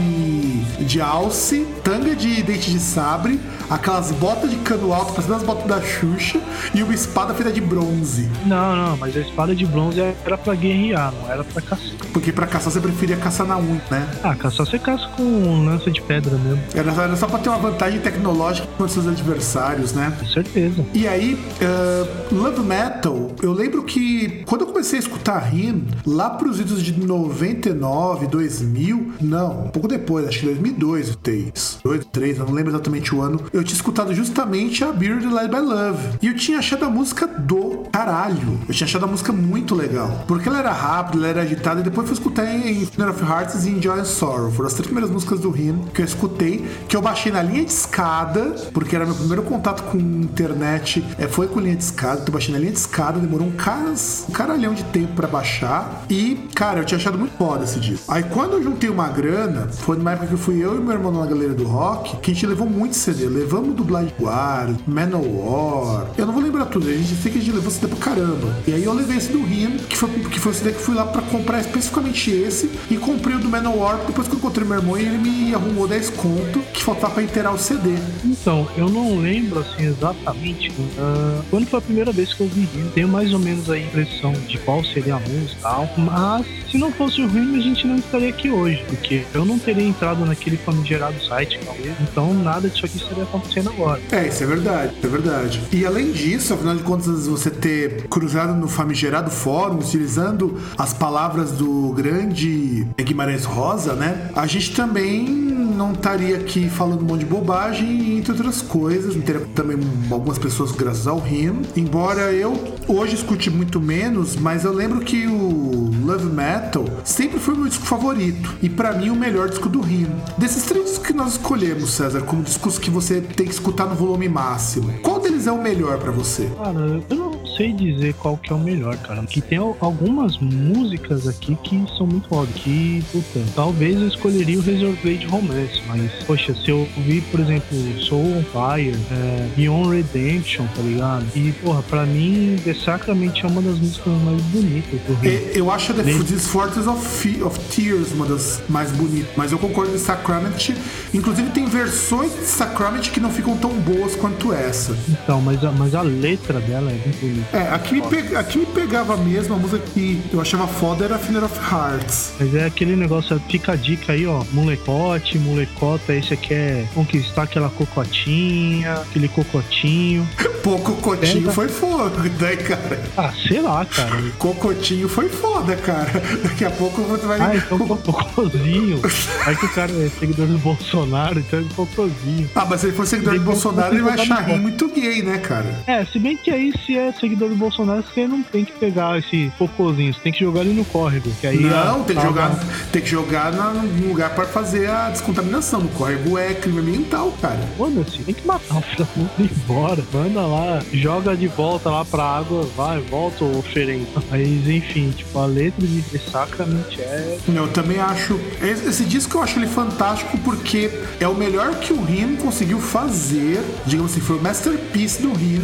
[0.80, 5.66] de alce, tanga de dente de sabre, aquelas botas de cano alto, parecendo as botas
[5.66, 6.40] da Xuxa,
[6.74, 8.28] e uma espada feita de bronze.
[8.46, 11.92] Não, não, mas a espada de bronze era pra guerrear, não era pra caçar.
[12.12, 14.06] Porque pra caçar você preferia caçar na unha, né?
[14.22, 17.58] Ah, caçar você caça com lança de pedra mesmo, Era, era só pra ter uma
[17.58, 20.12] vantagem tecnológica com seus adversários, né?
[20.18, 20.84] com certeza.
[20.92, 26.30] E aí, uh, Love Metal, eu lembro que quando eu comecei a escutar Him, lá
[26.30, 31.80] pros idos de 99, 2000, não, um pouco depois, acho que 2002, eu tenho isso.
[31.82, 35.48] 2, 3, eu não lembro exatamente o ano, eu tinha escutado justamente a Beard Led
[35.48, 36.18] by Love.
[36.22, 38.60] E eu tinha achado a música do caralho.
[38.68, 40.24] Eu tinha achado a música muito legal.
[40.26, 43.64] Porque ela era rápida, ela era agitada, e depois fui escutar em Funeral of Hearts
[43.66, 44.50] e em Joy and Sorrow.
[44.50, 47.64] Foram as três primeiras músicas do Him que eu escutei, que eu baixei na linha
[47.64, 52.20] de escada, porque era meu primeiro contato com internet, é, foi com linha de escada,
[52.20, 56.04] então baixei na linha de escada, demorou um, caras, um caralhão de tempo pra baixar.
[56.08, 58.12] E, cara, eu tinha achado muito foda esse disco.
[58.12, 60.92] Aí quando eu juntei uma grana, foi numa época que eu fui eu e meu
[60.92, 63.26] irmão na galeria do rock, que a gente levou muito CD.
[63.26, 66.08] Levamos do Blind Guard, Manowar.
[66.16, 68.56] Eu não vou lembrar tudo, a gente sei que a gente levou CD pra caramba.
[68.66, 70.94] E aí eu levei esse do Him, que foi, que foi o CD que fui
[70.94, 74.78] lá pra comprar especificamente esse, e comprei o do Manowar depois que eu encontrei meu
[74.78, 77.90] irmão e ele me arrumou 10 conto que faltava pra inteirar o CD.
[78.24, 82.62] Então, eu não lembro assim exatamente ah, quando foi a primeira vez que eu vi
[82.62, 82.90] Rim.
[82.94, 85.88] Tenho mais ou menos a impressão de qual seria a música e tal.
[85.98, 88.82] Mas se não fosse o Rim, a gente não estaria aqui hoje.
[88.88, 91.94] Porque eu não teria entrado naquele famigerado site, talvez.
[92.00, 94.00] Então nada disso aqui estaria acontecendo agora.
[94.10, 95.62] É, isso é verdade, é verdade.
[95.72, 101.52] E além disso, afinal de contas, você ter cruzado no famigerado fórum, utilizando as palavras
[101.52, 104.30] do grande Guimarães Rosa, né?
[104.34, 109.14] A gente também não estaria aqui falando um monte de bobagem, entre outras coisas.
[109.24, 109.78] Teria também
[110.10, 111.62] algumas pessoas graças ao Him.
[111.76, 117.54] Embora eu hoje escute muito menos, mas eu lembro que o Love Metal sempre foi
[117.56, 118.54] meu disco favorito.
[118.62, 120.08] E pra mim, o melhor disco do Him.
[120.38, 123.96] Desses três discos que nós escolhemos, César, como discos que você tem que escutar no
[123.96, 126.48] volume máximo, qual deles é o melhor pra você?
[126.62, 129.22] Cara, eu não sei dizer qual que é o melhor, cara.
[129.24, 132.48] Que tem al- algumas músicas aqui que são muito foda.
[132.54, 137.40] Que, puta, talvez eu escolheria o Razor Blade Romance, mas, poxa, se eu ouvir, por
[137.40, 141.24] exemplo, Soul on Fire, é, Beyond Redemption, tá ligado?
[141.34, 145.30] E, porra, pra mim, The Sacrament é uma das músicas mais bonitas do Rio.
[145.32, 149.58] E- Eu acho The This Fortress of, of Tears uma das mais bonitas, mas eu
[149.58, 150.70] concordo com Sacrament.
[151.14, 154.96] Inclusive, tem versões de Sacrament que não ficam tão boas quanto essa.
[155.12, 157.56] Então, mas a, mas a letra dela é muito bonita.
[157.56, 161.18] É, aqui me, pe- aqui me pegava mesmo, a música que eu achava foda era
[161.18, 162.32] Funeral of Hearts.
[162.40, 164.42] Mas é aquele negócio, fica a dica aí, ó.
[164.52, 170.26] Molecote, molecota, esse aqui é conquistar aquela cocotinha, aquele cocotinho.
[170.62, 173.02] Pô, Cocotinho foi foda, né, cara?
[173.16, 174.22] Ah, sei lá, cara.
[174.38, 176.10] Cocotinho foi foda, cara.
[176.42, 177.40] Daqui a pouco você vai.
[177.40, 179.00] Ah, então cocôzinho.
[179.44, 182.48] Aí que o cara é seguidor do Bolsonaro, então é cocôzinho.
[182.54, 185.38] Ah, mas se ele for seguidor do Bolsonaro, ele vai achar rim muito gay, né,
[185.38, 185.66] cara?
[185.86, 189.18] É, se bem que aí, se é seguidor do Bolsonaro, você não tem que pegar
[189.18, 191.30] esse cocôzinho, você tem que jogar ele no córrego.
[191.40, 192.50] Que aí Não, a- tem que jogar,
[192.92, 195.80] tem que jogar na- num lugar pra fazer a descontaminação.
[195.80, 197.58] No córrego é crime ambiental, cara.
[197.76, 200.04] Foda-se, tem que matar o filho da puta e ir embora.
[200.12, 200.51] Manda lá,
[200.92, 204.06] joga de volta lá pra água, vai, volta, oferenda.
[204.30, 207.38] Mas enfim, tipo, a letra de The Sacrament é.
[207.48, 208.38] Eu também acho.
[208.60, 212.80] Esse esse disco eu acho ele fantástico porque é o melhor que o Rin conseguiu
[212.80, 213.60] fazer.
[213.86, 215.58] Digamos assim, foi o masterpiece do Rin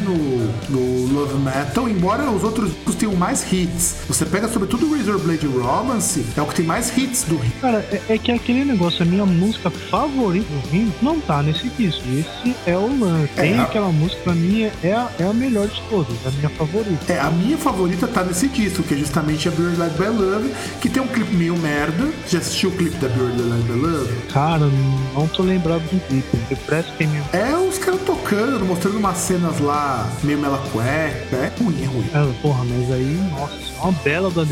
[0.69, 3.97] no, Love Metal, embora os outros discos tenham mais hits.
[4.09, 7.51] Você pega sobretudo o Razor Blade Romance, é o que tem mais hits do Rin.
[7.61, 11.69] Cara, é, é que aquele negócio, a minha música favorita do Rim não tá nesse
[11.71, 12.03] disco.
[12.09, 13.31] Esse é o lance.
[13.37, 16.29] É, Tem a- aquela música, pra mim, é a, é a melhor de todas, é
[16.29, 17.13] a minha favorita.
[17.13, 20.53] É, a minha favorita tá nesse disco, que é justamente a Buried Light by Love,
[20.81, 22.09] que tem um clipe meio merda.
[22.29, 24.13] Já assistiu o clipe da Buried Light by Love?
[24.33, 24.69] Cara,
[25.15, 26.37] não tô lembrado do clipe.
[26.49, 27.25] Depressa que é meu.
[27.33, 31.37] É os caras tocando, mostrando umas cenas lá meio mela cueca.
[31.37, 32.11] É ruim, é ruim.
[32.15, 34.45] É, porra, mas aí, nossa, é uma bela da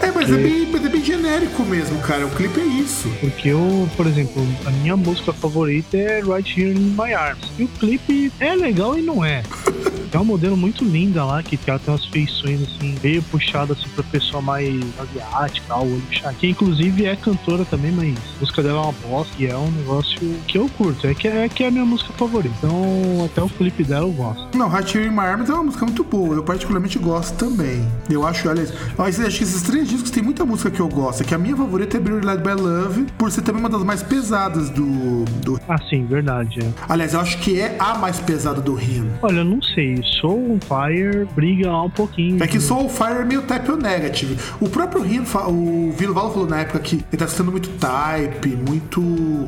[0.00, 2.26] É, mas Porque- é bem, mas é bem genérico mesmo, cara.
[2.26, 3.08] O clipe é isso.
[3.20, 7.44] Porque eu, por exemplo, a minha música favorita é Right Here in My Arms.
[7.58, 9.42] E o clipe é legal e não é.
[10.12, 13.88] É uma modelo muito linda lá, que ela tem umas feições assim, meio puxadas assim,
[13.90, 16.02] pra pessoa mais asiática, o olho.
[16.38, 19.70] Que inclusive é cantora também, mas a música dela é uma bosta e é um
[19.70, 21.06] negócio que eu curto.
[21.06, 22.54] É que é, que é a minha música favorita.
[22.58, 24.56] Então, até o clipe dela eu gosto.
[24.56, 26.34] Não, in My Arms é uma música muito boa.
[26.34, 27.86] Eu particularmente gosto também.
[28.10, 28.66] Eu acho, olha,
[28.98, 31.22] mas acho que esses três discos tem muita música que eu gosto.
[31.22, 33.82] É que a minha favorita é Buried Light by Love, por ser também uma das
[33.82, 35.24] mais pesadas do.
[35.42, 35.60] do...
[35.68, 36.60] Ah, sim, verdade.
[36.60, 36.72] É.
[36.88, 39.10] Aliás, eu acho que é a mais pesada do Rim.
[39.22, 40.01] Olha, eu não sei.
[40.02, 42.42] Soul on Fire briga lá um pouquinho.
[42.42, 44.36] É que Soul Fire é meio type ou negative.
[44.60, 49.00] O próprio fa- o Vilo falou na época que ele tá escutando muito type, muito,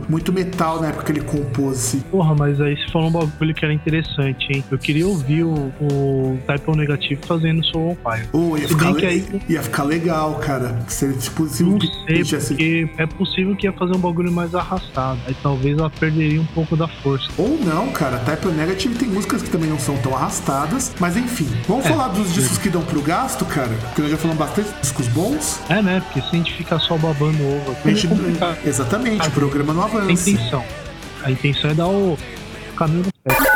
[0.09, 1.79] muito metal na época que ele compôs.
[1.79, 2.01] assim.
[2.11, 4.65] Porra, mas aí você falou um bagulho que era interessante, hein?
[4.71, 8.29] Eu queria ouvir o, o Type O Negativo fazendo Soul on Fire.
[8.33, 10.79] Ô, ia, Se ficar le- aí- ia ficar legal, cara.
[10.89, 14.31] Se ele, tipo, se Não sei, tivesse- porque é possível que ia fazer um bagulho
[14.33, 15.19] mais arrastado.
[15.27, 17.29] Aí talvez ela perderia um pouco da força.
[17.39, 18.19] Ou não, cara.
[18.19, 20.44] Type O Negative tem músicas que também não são tão arrastadas.
[21.01, 23.69] Mas enfim, vamos É, falar dos discos que dão pro gasto, cara?
[23.87, 25.61] Porque nós já falamos bastante de discos bons.
[25.69, 26.01] É, né?
[26.07, 28.59] Porque se a gente ficar só babando ovo A aqui, é gente, complicado.
[28.67, 30.31] exatamente, o programa não A avança.
[30.31, 30.65] intenção.
[31.23, 32.19] A intenção é dar o
[32.77, 33.54] caminho do pé.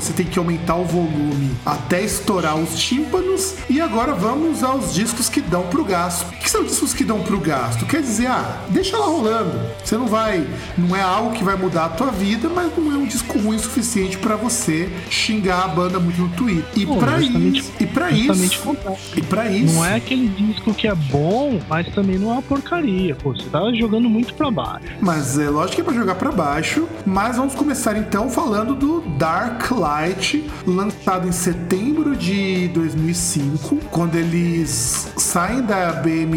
[0.00, 3.54] Você tem que aumentar o volume até estourar os tímpanos.
[3.68, 6.26] E agora vamos aos discos que dão pro gasto.
[6.46, 7.84] Que são discos que dão pro gasto?
[7.86, 9.50] Quer dizer, ah, deixa lá rolando.
[9.82, 10.46] Você não vai.
[10.78, 13.56] Não é algo que vai mudar a tua vida, mas não é um disco ruim
[13.56, 16.64] o suficiente pra você xingar a banda muito no Twitter.
[16.76, 17.72] E Pô, pra isso.
[17.80, 18.62] E pra justamente isso.
[18.62, 18.98] contrário.
[19.16, 19.74] E pra isso.
[19.74, 23.16] Não é aquele disco que é bom, mas também não é uma porcaria.
[23.16, 24.86] Pô, você tá jogando muito pra baixo.
[25.00, 26.86] Mas é lógico que é pra jogar pra baixo.
[27.04, 35.08] Mas vamos começar então falando do Dark Light, lançado em setembro de 2005, quando eles
[35.16, 35.90] saem da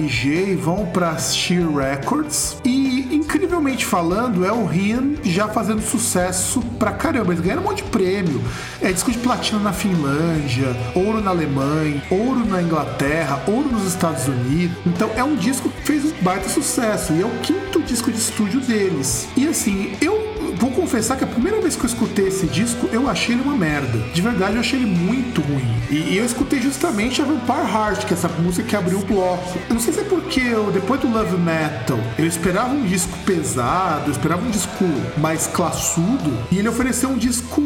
[0.08, 2.58] E vão pra Sheer Records.
[2.64, 7.34] E incrivelmente falando, é o Rin já fazendo sucesso pra caramba.
[7.34, 8.42] Eles ganharam um monte de prêmio.
[8.82, 14.28] É disco de platina na Finlândia, ouro na Alemanha, ouro na Inglaterra, ouro nos Estados
[14.28, 14.78] Unidos.
[14.86, 17.14] Então é um disco que fez um baita sucesso.
[17.14, 19.28] E é o quinto disco de estúdio deles.
[19.36, 20.29] E assim, eu
[20.60, 23.56] vou confessar que a primeira vez que eu escutei esse disco, eu achei ele uma
[23.56, 23.98] merda.
[24.13, 25.65] De verdade, eu achei ele muito ruim.
[25.89, 29.06] E, e eu escutei justamente a Vampire Heart, que é essa música que abriu o
[29.06, 29.58] bloco.
[29.69, 33.17] Eu não sei se é porque eu, depois do Love Metal, eu esperava um disco
[33.26, 34.86] pesado, eu esperava um disco
[35.17, 37.62] mais classudo, e ele ofereceu um disco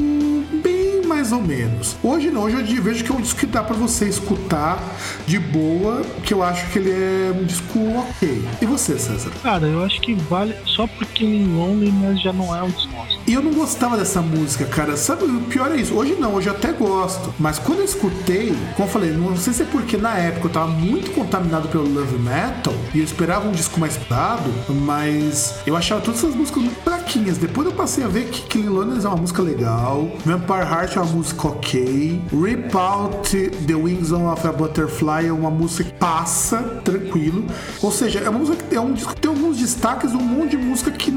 [1.24, 1.96] mais ou menos.
[2.04, 4.78] Hoje não, hoje eu vejo que é um disco que dá pra você escutar
[5.26, 8.46] de boa, que eu acho que ele é um disco ok.
[8.62, 9.32] E você, César?
[9.42, 13.22] Cara, eu acho que vale só porque em Loneliness já não é um desgosto.
[13.26, 14.98] E eu não gostava dessa música, cara.
[14.98, 15.94] Sabe, o pior é isso.
[15.94, 17.34] Hoje não, hoje eu até gosto.
[17.40, 20.52] Mas quando eu escutei, como eu falei, não sei se é porque na época eu
[20.52, 25.78] tava muito contaminado pelo Love Metal e eu esperava um disco mais pesado, mas eu
[25.78, 27.38] achava todas essas músicas muito fraquinhas.
[27.38, 31.02] Depois eu passei a ver que Killing Loneliness é uma música legal, Vampire Heart é
[31.02, 36.62] uma música ok, Rip Out The Wings of a Butterfly é uma música que passa
[36.84, 37.46] tranquilo.
[37.82, 40.52] Ou seja, é uma música que é um disco que tem alguns destaques, um monte
[40.52, 41.12] de música que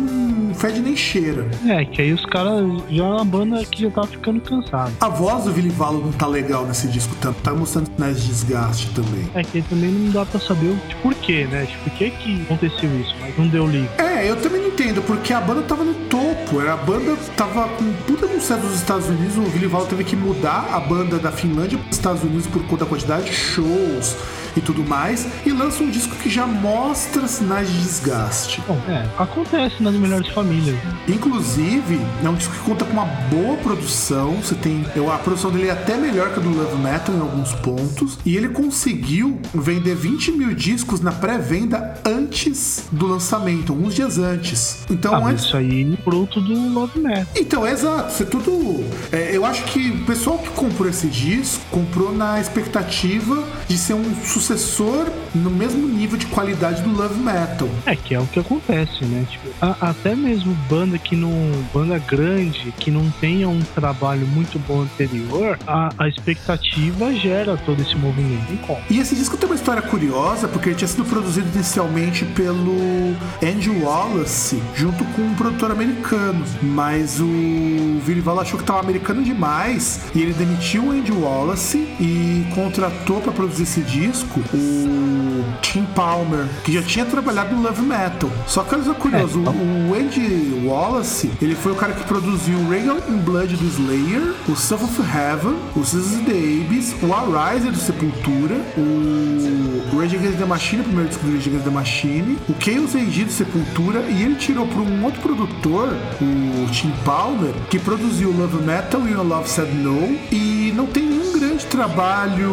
[0.56, 1.48] fede nem cheira.
[1.66, 4.92] É, que aí os caras já é uma banda que já tava ficando cansada.
[5.00, 8.28] A voz do Vili Valo não tá legal nesse disco tanto, tá mostrando sinais de
[8.28, 9.28] desgaste também.
[9.34, 11.66] É que também não dá pra saber o tipo, por quê, né?
[11.66, 13.88] Tipo, por que que aconteceu isso, mas não deu liga.
[13.98, 17.68] É, eu também não entendo, porque a banda tava no topo, era a banda tava
[17.68, 21.32] com puta sucesso nos Estados Unidos, o Vili Valo teve que mudar a banda da
[21.32, 24.16] Finlândia para os Estados Unidos por conta da quantidade de shows
[24.56, 28.62] e tudo mais, e lança um disco que já mostra sinais de desgaste.
[28.66, 30.76] Bom, é, acontece nas melhores famílias.
[31.08, 34.32] Inclusive, é um disco que conta com uma boa produção.
[34.36, 34.84] Você tem.
[34.94, 38.18] eu- A produção dele é até melhor que a do Love Metal em alguns pontos.
[38.24, 44.84] E ele conseguiu vender 20 mil discos na pré-venda antes do lançamento, alguns dias antes.
[44.90, 45.44] Então, Ah, antes.
[45.44, 47.26] isso aí é fruto do Love Metal.
[47.36, 48.12] Então, é exato.
[48.12, 48.84] Isso é tudo.
[49.12, 53.94] é, eu acho que o pessoal que comprou esse disco comprou na expectativa de ser
[53.94, 54.14] um
[54.46, 57.68] sucessor no mesmo nível de qualidade do Love Metal.
[57.84, 59.26] É, que é o que acontece, né?
[59.28, 61.36] Tipo, a- até mesmo banda que não.
[61.74, 67.80] banda grande, que não tenha um trabalho muito bom anterior, a, a expectativa gera todo
[67.82, 68.76] esse movimento.
[68.88, 73.82] E esse disco tem uma história curiosa, porque ele tinha sido produzido inicialmente pelo Andrew
[73.84, 76.44] Wallace, junto com um produtor americano.
[76.62, 82.46] Mas o Virival achou que estava americano demais e ele demitiu o Andrew Wallace e
[82.54, 88.30] contratou para produzir esse disco o Tim Palmer, que já tinha trabalhado no Love Metal.
[88.46, 92.68] Só que olha curioso, É, o, Andy Wallace, ele foi o cara que produziu o
[92.68, 97.72] Regal in Blood do Slayer, o Son of Heaven, o Scissors the Abyss, o Ariser
[97.72, 102.38] do Sepultura, o Rage Against the Machine, o primeiro disco do Rage Against the Machine,
[102.48, 105.88] o Chaos AG do Sepultura, e ele tirou para um outro produtor,
[106.20, 111.04] o Tim Palmer, que produziu Love Metal e o Love Said No, e não tem
[111.04, 112.52] nenhum grande trabalho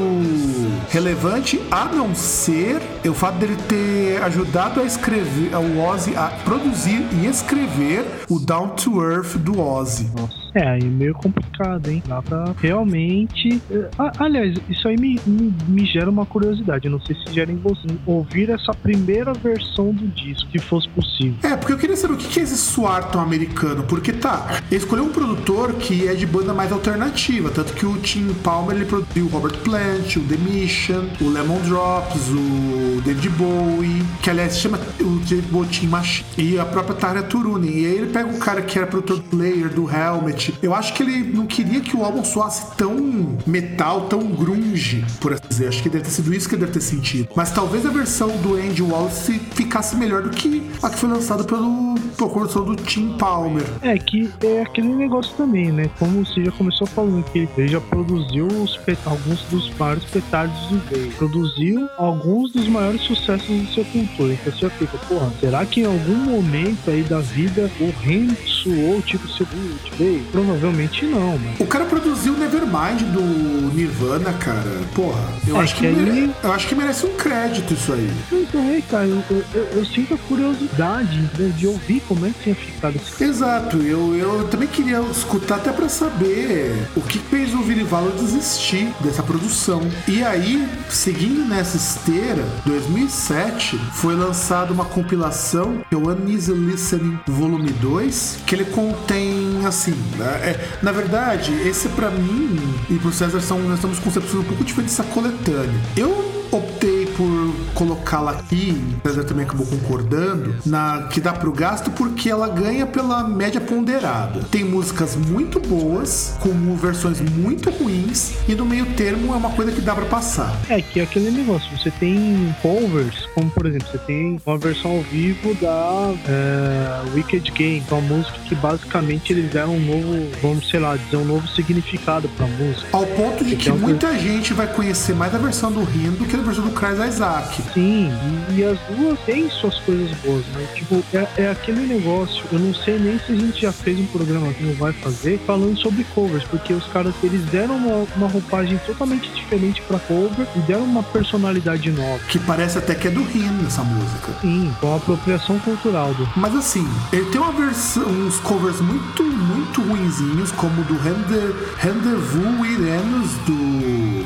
[0.90, 7.04] relevante, a não ser o fato dele ter ajudado a escrever, o Ozzy a produzir
[7.12, 10.12] e escrever o Down to Earth do Ozzy.
[10.16, 10.43] Nossa.
[10.56, 12.04] É, aí meio complicado, hein?
[12.08, 13.62] Dá pra realmente.
[13.72, 13.90] eh,
[14.20, 16.88] aliás, isso aí me, me, me gera uma curiosidade.
[16.90, 21.36] Não sei se gera em você ouvir essa primeira versão do disco, se fosse possível.
[21.44, 23.84] É, porque eu queria saber o que que é esse suar tão americano.
[23.84, 27.50] Porque tá, ele escolheu um produtor que é de banda mais alternativa.
[27.50, 31.60] Tanto que o Tim Palmer ele produziu o Robert Plant, o The Mission, o Lemon
[31.62, 36.96] Drops, o David Bowie, que aliás se chama o David Bowie Machine, e a própria
[36.96, 37.72] Tarja Turunen.
[37.72, 40.43] E aí ele pega o cara que era produtor Player, do Helmet.
[40.62, 45.34] Eu acho que ele não queria que o álbum soasse tão metal, tão grunge, por
[45.34, 45.68] assim dizer.
[45.68, 47.30] Acho que deve ter sido isso que ele deve ter sentido.
[47.36, 51.44] Mas talvez a versão do Andy Wallace ficasse melhor do que a que foi lançada
[51.44, 53.64] pelo, produção do Tim Palmer.
[53.82, 55.90] É que é aquele negócio também, né?
[56.00, 60.78] Como você já começou falando que ele já produziu os alguns dos maiores petardos do
[60.90, 61.10] Day.
[61.18, 64.34] Produziu alguns dos maiores sucessos do Sepultura.
[64.34, 68.28] Então você já fica, porra, será que em algum momento aí da vida o Ren
[68.46, 70.22] suou tipo Sepultura?
[70.32, 74.82] Provavelmente não, mas O cara produziu o Nevermind do Nirvana, cara.
[74.94, 78.10] Porra, eu, É acho, que que mere- eu acho que merece um crédito isso aí.
[78.32, 81.52] Então, é, cara, eu, eu- eu- eu sinto a curiosidade entendeu?
[81.54, 85.72] de ouvir como é que tinha ficado esse Exato, eu, eu também queria escutar até
[85.72, 89.82] pra saber o que fez o Virivalo desistir dessa produção.
[90.08, 97.20] E aí, seguindo nessa esteira, 2007 foi lançada uma compilação que é o Uneasy Listening
[97.28, 103.12] Volume 2, que ele contém assim, né, é, na verdade, esse pra mim e pro
[103.12, 105.80] César são nós estamos concepções um pouco diferentes dessa coletânea.
[105.96, 111.92] Eu optei por colocá-la aqui, o César também acabou concordando, na que dá pro gasto
[111.92, 114.42] porque ela ganha pela média ponderada.
[114.52, 119.72] Tem músicas muito boas, com versões muito ruins, e no meio termo é uma coisa
[119.72, 120.56] que dá pra passar.
[120.70, 124.92] É que é aquele negócio, você tem covers, como por exemplo, você tem uma versão
[124.92, 130.70] ao vivo da é, Wicked Game, uma música que basicamente eles deram um novo, vamos
[130.70, 132.88] sei lá, dizer um novo significado pra música.
[132.92, 136.26] Ao ponto de que Então, muita gente vai conhecer mais a versão do Rin do
[136.26, 137.62] que versão do Cries Isaac.
[137.74, 138.12] Sim,
[138.56, 140.66] e, as duas têm suas coisas boas, né?
[140.76, 144.06] Tipo, é, é aquele negócio, eu não sei nem se a gente já fez um
[144.08, 148.28] programa que não vai fazer falando sobre covers, porque os caras, eles deram uma, uma
[148.28, 152.20] roupagem totalmente diferente pra cover e deram uma personalidade nova.
[152.30, 154.34] Que parece até que é do Rin essa música.
[154.42, 159.24] Sim, com a apropriação cultural do Mas assim, ele tem uma versão, uns covers muito,
[159.24, 163.64] muito ruinzinhos, como o do Rende- Rendezvous with Enos do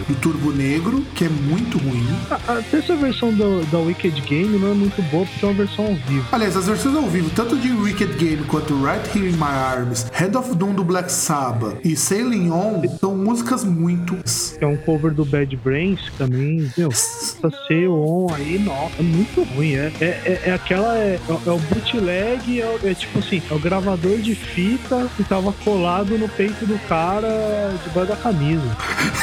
[0.07, 2.06] do Turbo Negro, que é muito ruim.
[2.29, 5.53] A- Até essa versão do, da Wicked Game não é muito boa porque é uma
[5.55, 6.25] versão ao vivo.
[6.31, 10.05] Aliás, as versões ao vivo, tanto de Wicked Game quanto Right Here in My Arms,
[10.13, 14.17] Hand of Doom do Black Sabbath e Sailing On, são músicas muito.
[14.59, 19.43] É um cover do Bad Brains também, meu, essa Sail On aí, nossa, é muito
[19.43, 19.73] ruim.
[19.75, 23.59] É, é, é, é aquela, é, é o bootleg, é, é tipo assim, é o
[23.59, 27.27] gravador de fita que tava colado no peito do cara
[27.83, 28.63] debaixo da camisa.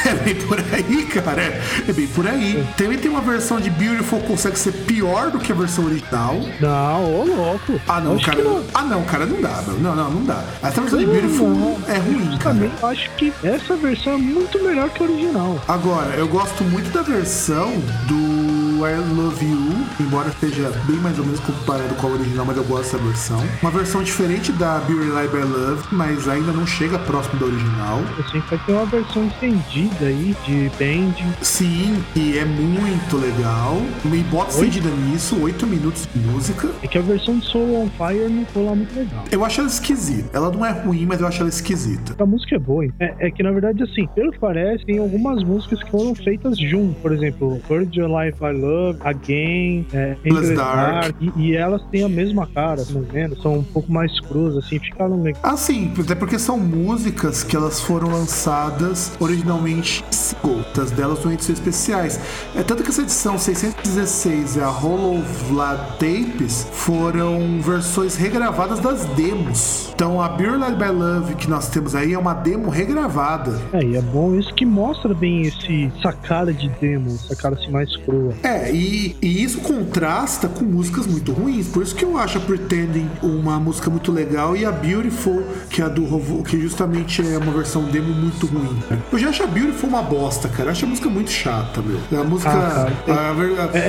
[0.05, 1.41] É bem por aí, cara.
[1.41, 2.63] É, é bem por aí.
[2.77, 6.35] Também tem uma versão de Beautiful que consegue ser pior do que a versão original.
[6.59, 7.79] Não, ô louco.
[7.87, 8.43] Ah, não, Acho cara.
[8.43, 8.63] não.
[8.73, 9.79] Ah, não, cara, não dá, meu.
[9.79, 10.43] Não, não, não dá.
[10.61, 12.55] Essa versão de Beautiful Não, é ruim, cara.
[12.55, 15.61] Também acho que essa versão é muito melhor que a original.
[15.67, 17.71] Agora, eu gosto muito da versão
[18.07, 18.44] do
[18.77, 22.63] I Love You, embora esteja bem mais ou menos comparado com a original, mas eu
[22.63, 23.43] gosto dessa versão.
[23.61, 27.99] Uma versão diferente da Be Relied by Love, mas ainda não chega próximo da original.
[28.19, 31.13] Assim, vai ter uma versão estendida aí de Band.
[31.41, 33.81] Sim, e é muito legal.
[34.03, 36.69] Me bota estendida nisso, 8 minutos de música.
[36.83, 39.23] É que a versão de Soul on Fire não foi lá muito legal.
[39.31, 40.29] Eu acho ela esquisita.
[40.33, 42.15] Ela não é ruim, mas eu acho ela esquisita.
[42.21, 42.93] A música é boa, hein?
[42.99, 46.57] é, é que na verdade, assim, pelo que parece, tem algumas músicas que foram feitas
[46.57, 46.99] junto.
[47.01, 48.64] Por exemplo, Bird Your Life I Love,
[49.01, 51.01] Again, é, Endless Dark.
[51.01, 53.39] Dark, e, e elas têm a mesma cara, tá vendo?
[53.41, 55.41] São um pouco mais cruas, assim, ficaram legal.
[55.43, 61.59] Ah, sim, até porque são músicas que elas foram lançadas originalmente singles delas no edições
[61.59, 62.19] especiais.
[62.55, 69.05] É tanto que essa edição 616 e a Hollow Vlad Tapes foram versões regravadas das
[69.15, 69.91] demos.
[69.93, 73.59] Então a Beer Light by Love que nós temos aí é uma demo regravada.
[73.73, 77.55] É, e é bom isso que mostra bem esse, essa cara de demo, essa cara
[77.55, 78.33] assim mais crua.
[78.43, 81.67] É, e, e isso contrasta com músicas muito ruins.
[81.67, 85.81] Por isso que eu acho a Pretending uma música muito legal e a Beautiful, que
[85.81, 88.77] é a do Rovo- que justamente é uma versão demo muito ruim.
[89.11, 90.69] Eu já acho a Beautiful uma bosta, cara.
[90.69, 92.21] Eu acho a música muito chata, meu.
[92.21, 92.49] A música.
[92.51, 93.79] Ah, a, a- é-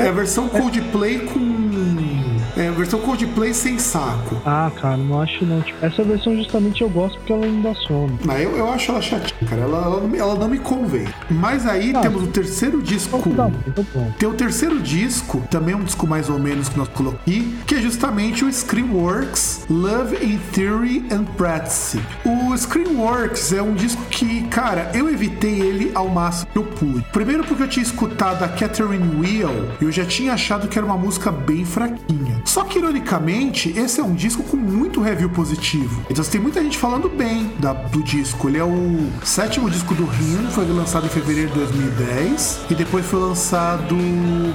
[0.00, 1.63] é, é a versão Coldplay com.
[2.56, 4.40] É a versão Coldplay sem saco.
[4.46, 5.60] Ah, cara, não acho não.
[5.60, 8.18] Tipo, essa versão justamente eu gosto porque ela não dá sono.
[8.28, 9.62] Ah, eu, eu acho ela chatinha, cara.
[9.62, 11.06] Ela, ela, não me- ela não me convém.
[11.30, 12.00] Mas aí Ah.
[12.00, 13.18] temos o terceiro disco.
[13.18, 14.12] Então tá bom, então pronto.
[14.18, 17.74] Tem o terceiro disco, também um disco mais ou menos que nós colocamos aqui, que
[17.74, 21.98] é justamente o Screamworks Love in Theory and Practice.
[22.24, 27.04] O Screamworks é um disco que, cara, eu evitei ele ao máximo que eu pude.
[27.12, 30.86] Primeiro porque eu tinha escutado a Catherine Wheel e eu já tinha achado que era
[30.86, 32.42] uma música bem fraquinha.
[32.44, 36.02] Só que, ironicamente, esse é um disco com muito review positivo.
[36.10, 38.48] Então tem muita gente falando bem da- do disco.
[38.48, 43.04] Ele é o sétimo disco do Rin, foi lançado em fevereiro de 2010 e depois
[43.06, 43.96] foi lançado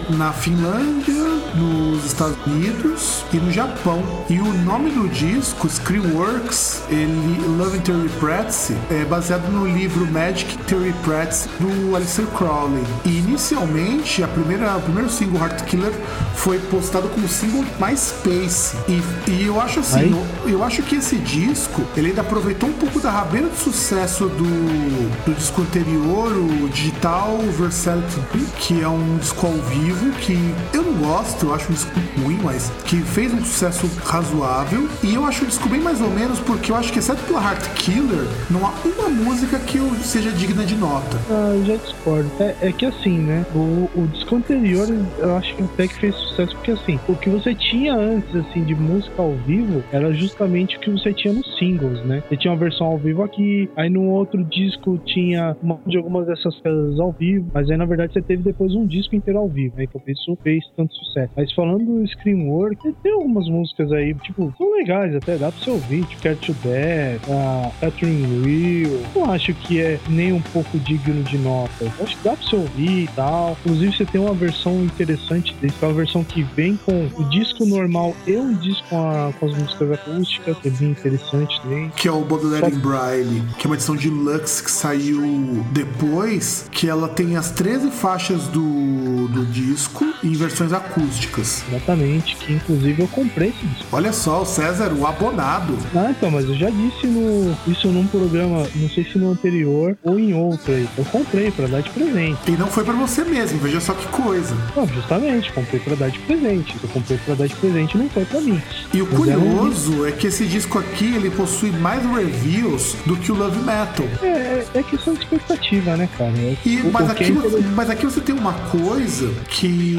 [0.09, 1.23] na Finlândia,
[1.55, 4.03] nos Estados Unidos e no Japão.
[4.29, 10.05] E o nome do disco, Screamworks, ele Love in Theory Practice, é baseado no livro
[10.07, 12.83] Magic Theory Practice do Alistair Crowley.
[13.05, 15.93] E inicialmente, a primeira, o primeiro single Heart Killer
[16.35, 18.75] foi postado como single MySpace.
[18.87, 20.11] E, e eu acho assim,
[20.43, 24.25] eu, eu acho que esse disco, ele ainda aproveitou um pouco da rabeira do sucesso
[24.25, 28.19] do, do disco anterior, o Digital Versality,
[28.57, 30.37] que é um disco ao vivo que
[30.73, 34.87] eu não gosto, eu acho um disco ruim, mas que fez um sucesso razoável.
[35.03, 37.41] E eu acho o disco bem mais ou menos porque eu acho que, exceto pela
[37.41, 41.17] Heart Killer, não há uma música que eu seja digna de nota.
[41.29, 42.29] Ah, eu já discordo.
[42.39, 43.45] É, é que assim, né?
[43.53, 47.29] O, o disco anterior, eu acho que até que fez sucesso, porque assim, o que
[47.29, 51.57] você tinha antes, assim, de música ao vivo, era justamente o que você tinha nos
[51.57, 52.23] singles, né?
[52.27, 56.27] Você tinha uma versão ao vivo aqui, aí no outro disco tinha uma de algumas
[56.27, 59.47] dessas coisas ao vivo, mas aí na verdade você teve depois um disco inteiro ao
[59.47, 59.83] vivo, né?
[59.83, 61.31] Então por isso fez tanto sucesso.
[61.35, 65.69] Mas falando do Screamwork, tem algumas músicas aí, tipo, são legais até, dá pra você
[65.69, 69.01] ouvir, tipo Care to Death, a Catherine Will.
[69.15, 71.85] Não acho que é nem um pouco digno de nota.
[71.99, 73.57] Acho que dá pra você ouvir e tal.
[73.63, 77.29] Inclusive, você tem uma versão interessante desse, que é uma versão que vem com o
[77.29, 81.61] disco normal e um disco com, a- com as músicas acústicas, que é bem interessante
[81.61, 81.89] também.
[81.95, 86.87] que é o Baudelaire in Braille, que é uma edição deluxe que saiu depois, que
[86.89, 91.63] ela tem as 13 faixas do, do disco em versões acústicas.
[91.69, 93.85] Exatamente, que inclusive eu comprei esse disco.
[93.91, 95.77] Olha só, o César, o abonado.
[95.95, 99.97] Ah, então, mas eu já disse no, isso num programa, não sei se no anterior
[100.03, 100.87] ou em outro aí.
[100.97, 102.37] Eu comprei pra dar de presente.
[102.47, 104.55] E não foi pra você mesmo, veja só que coisa.
[104.75, 106.75] Não, justamente, comprei pra dar de presente.
[106.81, 108.61] Eu comprei pra dar de presente não foi pra mim.
[108.93, 113.31] E o Mas curioso é que esse disco aqui ele possui mais reviews do que
[113.31, 114.05] o Love Metal.
[114.21, 116.31] É, é, é questão de expectativa, né, cara?
[116.37, 119.97] É- E, mas, aqui, você- mas aqui você tem uma coisa que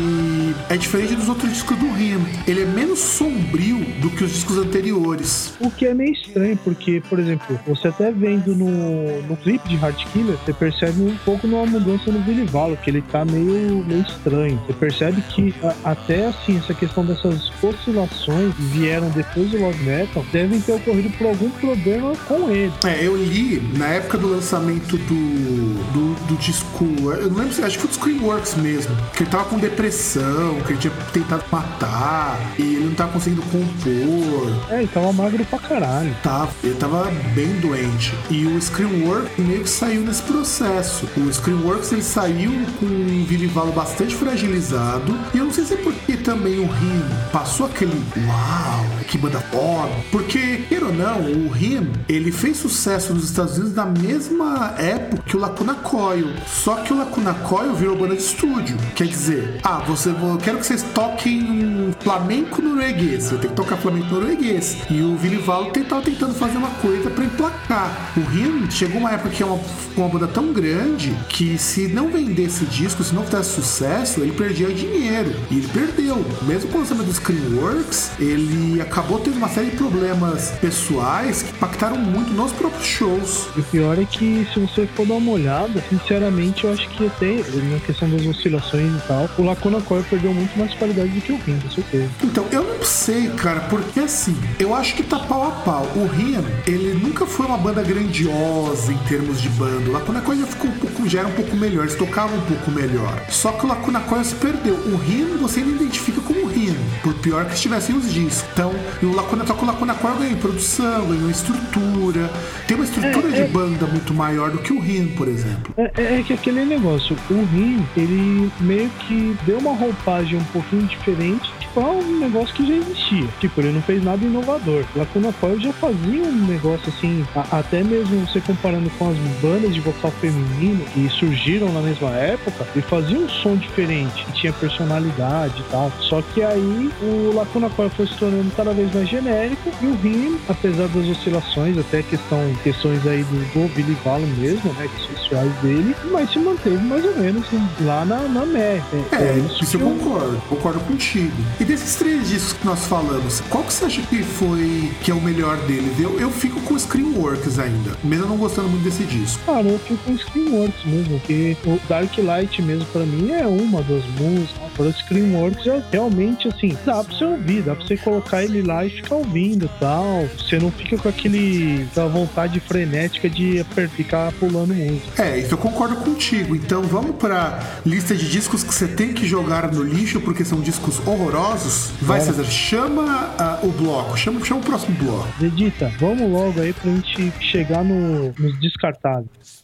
[0.69, 2.19] é diferente dos outros discos do Rim.
[2.47, 5.55] Ele é menos sombrio do que os discos anteriores.
[5.61, 9.77] O que é meio estranho, porque, por exemplo, você até vendo no, no clipe de
[9.77, 13.85] Hard Killer, você percebe um pouco numa mudança no Billy Valo, que ele tá meio,
[13.87, 14.61] meio estranho.
[14.67, 19.83] Você percebe que a- até assim, essa questão dessas oscilações que vieram depois do Love
[19.85, 22.73] Metal devem ter ocorrido por algum problema com ele.
[22.85, 26.85] É, eu li na época do lançamento do, do, do disco.
[27.13, 28.97] Eu não lembro se acho que foi do Screamworks mesmo.
[29.15, 33.43] Que ele tava com depressão, que ele tinha tentado matar, e ele não tava conseguindo
[33.43, 34.71] compor.
[34.71, 36.15] É, ele tava magro pra caralho.
[36.23, 38.15] Tava, ele tava bem doente.
[38.31, 41.09] E o Screamworks meio que saiu nesse processo.
[41.17, 45.17] O Screamworks ele saiu com um Vilivalo bastante fragilizado.
[45.35, 49.41] E eu não sei se é porque também o Rim passou aquele uau, que banda
[49.41, 49.93] foda.
[50.11, 55.23] Porque, queira ou não, o Rim ele fez sucesso nos Estados Unidos na mesma época
[55.27, 56.29] que o Lacuna Coil.
[56.47, 58.77] Só que o Lacuna Coil virou banda de estúdio.
[58.95, 63.25] Quer dizer, ah, você, eu quero que vocês toquem um flamenco norueguês.
[63.25, 64.79] Você tem que tocar flamenco norueguês.
[64.91, 68.13] E o Vilivalo tava tentando fazer uma coisa pra emplacar.
[68.17, 69.59] O Rim chegou uma época que é uma,
[69.97, 74.73] uma banda tão grande que se não vendesse disco, se não fizesse sucesso, ele perdia
[74.73, 75.35] dinheiro.
[75.51, 76.25] E ele perdeu.
[76.43, 81.51] Mesmo com o lançamento do Screenworks, ele acabou tendo uma série de problemas pessoais que
[81.51, 83.49] impactaram muito nos próprios shows.
[83.57, 87.07] E o pior é que se você for dar uma olhada, sinceramente eu acho que
[87.07, 87.43] até
[87.73, 91.33] na questão das oscilações e tal, o Lacuna Coil perdeu muito mais qualidade do que
[91.33, 92.09] o Rim, com certeza.
[92.23, 92.60] Então, eu
[93.01, 95.87] sei, cara, porque assim, eu acho que tá pau a pau.
[95.97, 99.89] O Rian, ele nunca foi uma banda grandiosa em termos de banda.
[99.89, 102.43] O Lacuna Coil já ficou um pouco, já era um pouco melhor, eles tocavam um
[102.43, 103.19] pouco melhor.
[103.31, 104.75] Só que o Lacuna Coil se perdeu.
[104.75, 108.45] O Rian você ainda identifica como Rian, por pior que estivessem os discos.
[108.53, 108.73] Então,
[109.03, 112.31] o Lacuna, só que o Lacuna Coil ganhou em produção, ganhou em estrutura.
[112.67, 113.47] Tem uma estrutura É, de é.
[113.47, 115.73] banda muito maior do que o Rian, por exemplo.
[115.77, 120.45] É, é- é que aquele negócio, o Rim, ele meio que deu uma roupagem um
[120.45, 123.27] pouquinho diferente para um negócio que já existia.
[123.41, 124.85] Tipo, ele não fez nada inovador.
[124.97, 129.73] Lacuna Coil já fazia um negócio assim, a- até mesmo você comparando com as bandas
[129.75, 135.61] de vocal feminino que surgiram na mesma época, ele fazia um som diferente, tinha personalidade
[135.61, 135.93] e tal.
[136.01, 139.95] Só que aí o Lacuna Coil foi se tornando cada vez mais genérico e o
[139.97, 145.15] Rim, apesar das oscilações, até questão, questões aí do, do Billy Valo mesmo, né, que
[145.15, 147.45] pessoais dele, mas se manteve mais ou menos
[147.83, 148.83] lá na, na média.
[149.13, 151.33] É, isso isso eu eu- concordo, concordo contigo.
[151.59, 155.15] E desses três discos que nós falamos, qual que você acha que foi que é
[155.15, 155.99] o melhor deles?
[155.99, 159.41] Eu, eu fico com o Screamworks ainda, mesmo não gostando muito desse disco.
[159.45, 163.83] Cara, eu fico com Screamworks mesmo, porque o Dark Light mesmo pra mim é uma
[163.83, 164.61] das músicas.
[164.75, 168.63] Agora o Screamworks é realmente assim, dá pra você ouvir, dá pra você colocar ele
[168.63, 170.29] lá e ficar ouvindo e tal.
[170.39, 173.65] Você não fica com aquele, aquela vontade frenética de
[173.97, 175.23] ficar pulando música.
[175.23, 176.55] É, isso eu concordo contigo.
[176.55, 180.61] Então vamos pra lista de discos que você tem que jogar no lixo porque são
[180.61, 181.91] discos horrorosos.
[182.01, 182.33] Vai, Bora.
[182.33, 185.45] César, chama ah, o bloco, chama, chama o próximo bloco.
[185.45, 189.61] Edita, vamos logo aí pra gente chegar no, nos descartáveis.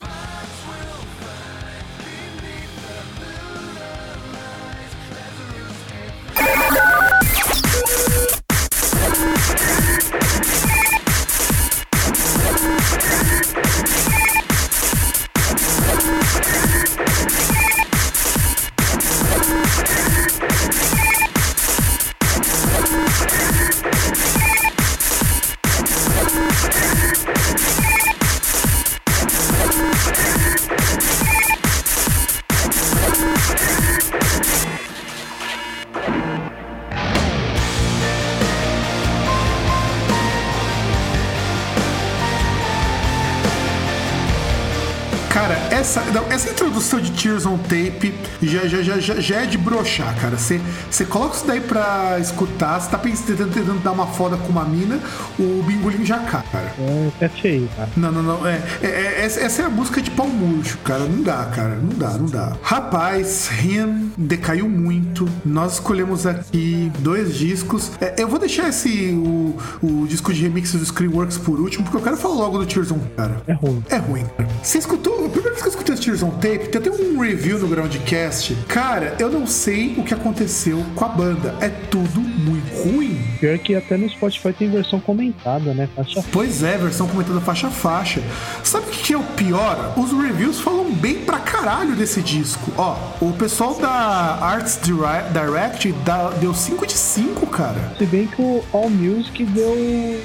[47.68, 50.36] Tape já, já, já, já, já é de broxar, cara.
[50.36, 50.60] Você
[50.90, 54.48] você coloca isso daí pra escutar, você tá pensando, tentando, tentando dar uma foda com
[54.48, 55.00] uma mina,
[55.38, 56.72] o bingolinho já cai, cara.
[56.78, 57.88] É, é feio, cara.
[57.96, 58.46] Não, não, não.
[58.46, 61.00] É, é- é- essa, é a música de pau murcho, cara.
[61.04, 61.76] Não dá, cara.
[61.76, 62.56] Não dá, não dá.
[62.62, 65.28] Rapaz, Rim decaiu muito.
[65.44, 67.92] Nós escolhemos aqui dois discos.
[68.00, 71.96] É, eu vou deixar esse o, o disco de remixes do Screenworks por último, porque
[71.98, 73.42] eu quero falar logo do Tears on, cara.
[73.46, 73.82] É ruim.
[73.88, 74.48] É ruim, cara.
[74.62, 75.26] Você escutou?
[75.26, 77.66] A primeira vez que eu escutei os Tears on Tape, tem até um review no
[77.68, 78.56] Groundcast.
[78.68, 81.54] Cara, eu não sei o que aconteceu com a banda.
[81.60, 83.18] É tudo muito ruim.
[83.40, 85.25] Pior que até no Spotify tem versão comentada,
[85.74, 85.88] né?
[85.94, 88.22] Faixa Pois é, versão comentada faixa a faixa.
[88.62, 89.94] Sabe o que é o pior?
[89.96, 92.70] Os reviews falam bem pra caralho desse disco.
[92.76, 95.94] Ó, o pessoal da Arts Dire- Direct
[96.40, 97.92] deu 5 de 5, cara.
[97.98, 99.74] Se bem que o All Music deu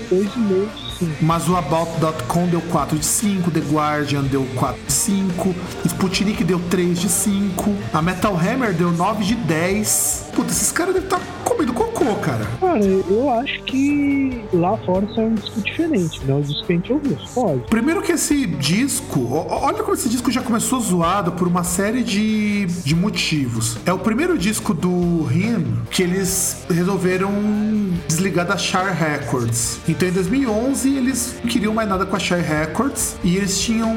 [0.09, 0.90] 2,5 de 5.
[1.21, 6.59] Mas o About.com deu 4 de 5, The Guardian deu 4 de 5, Sputnik deu
[6.69, 10.31] 3 de 5, a Metal Hammer deu 9 de 10.
[10.33, 12.45] Puta, esses caras devem estar comendo cocô, cara.
[12.59, 16.33] Cara, eu acho que lá fora saiu um disco diferente, né?
[16.33, 17.61] O disco que a gente ouviu, pode.
[17.69, 22.65] Primeiro que esse disco, olha como esse disco já começou zoado por uma série de,
[22.65, 23.77] de motivos.
[23.85, 27.31] É o primeiro disco do Him que eles resolveram
[28.07, 29.79] desligar da Shire Records.
[29.87, 33.95] Então em 2011 eles não queriam mais nada com a Shire Records e eles tinham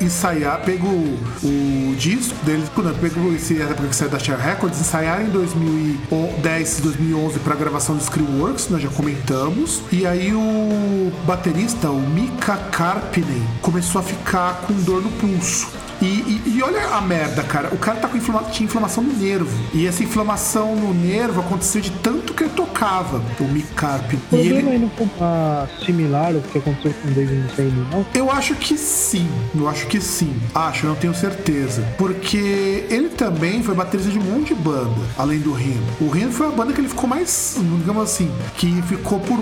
[0.00, 5.24] ensaiar, pego o disco deles, não, pego esse época que saiu da Shire Records, ensaiaram
[5.24, 9.82] em 2010, 2011 para gravação do Screwworks, nós já comentamos.
[9.92, 15.83] E aí o baterista, o Mika Karpinen, começou a ficar com dor no pulso.
[16.02, 17.68] E, e- e olha a merda, cara.
[17.72, 19.50] O cara tá com inflama- tinha inflamação no nervo.
[19.72, 23.44] E essa inflamação no nervo aconteceu de tanto que ele tocava, o.
[23.44, 28.04] O E ele, não foi ah, similar ao que aconteceu com o David Mustaine, não?
[28.14, 30.34] Eu acho que sim, eu acho que sim.
[30.54, 31.82] Acho, não tenho certeza.
[31.96, 35.80] Porque ele também foi baterista de um monte de banda, além do Rim.
[36.00, 39.38] O Rim foi a banda que ele ficou mais, digamos assim, que ficou por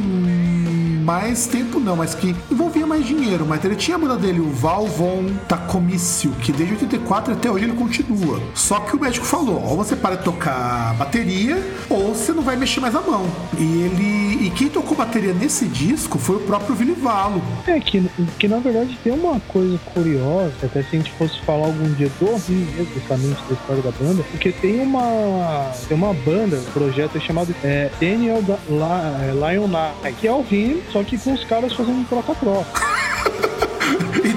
[1.04, 3.44] mais tempo não, mas que envolvia mais dinheiro.
[3.46, 7.64] Mas ele tinha a banda dele, o Val Von Takomicio, que desde 84 até hoje
[7.64, 8.40] ele continua.
[8.54, 12.56] Só que o médico falou, ou você para de tocar bateria, ou você não vai
[12.56, 13.26] mexer mais a mão.
[13.58, 14.46] E ele...
[14.46, 17.40] E quem tocou bateria nesse disco foi o próprio Vili Valo.
[17.66, 18.02] É que,
[18.38, 22.10] que na verdade tem uma coisa curiosa, até se a gente fosse falar algum dia
[22.18, 26.72] do Rio, mesmo, justamente da história da banda, porque tem uma tem uma banda, um
[26.72, 31.44] projeto chamado é, Daniel da, La, é, que é o Rio, só que com os
[31.44, 32.91] caras fazendo troca-troca.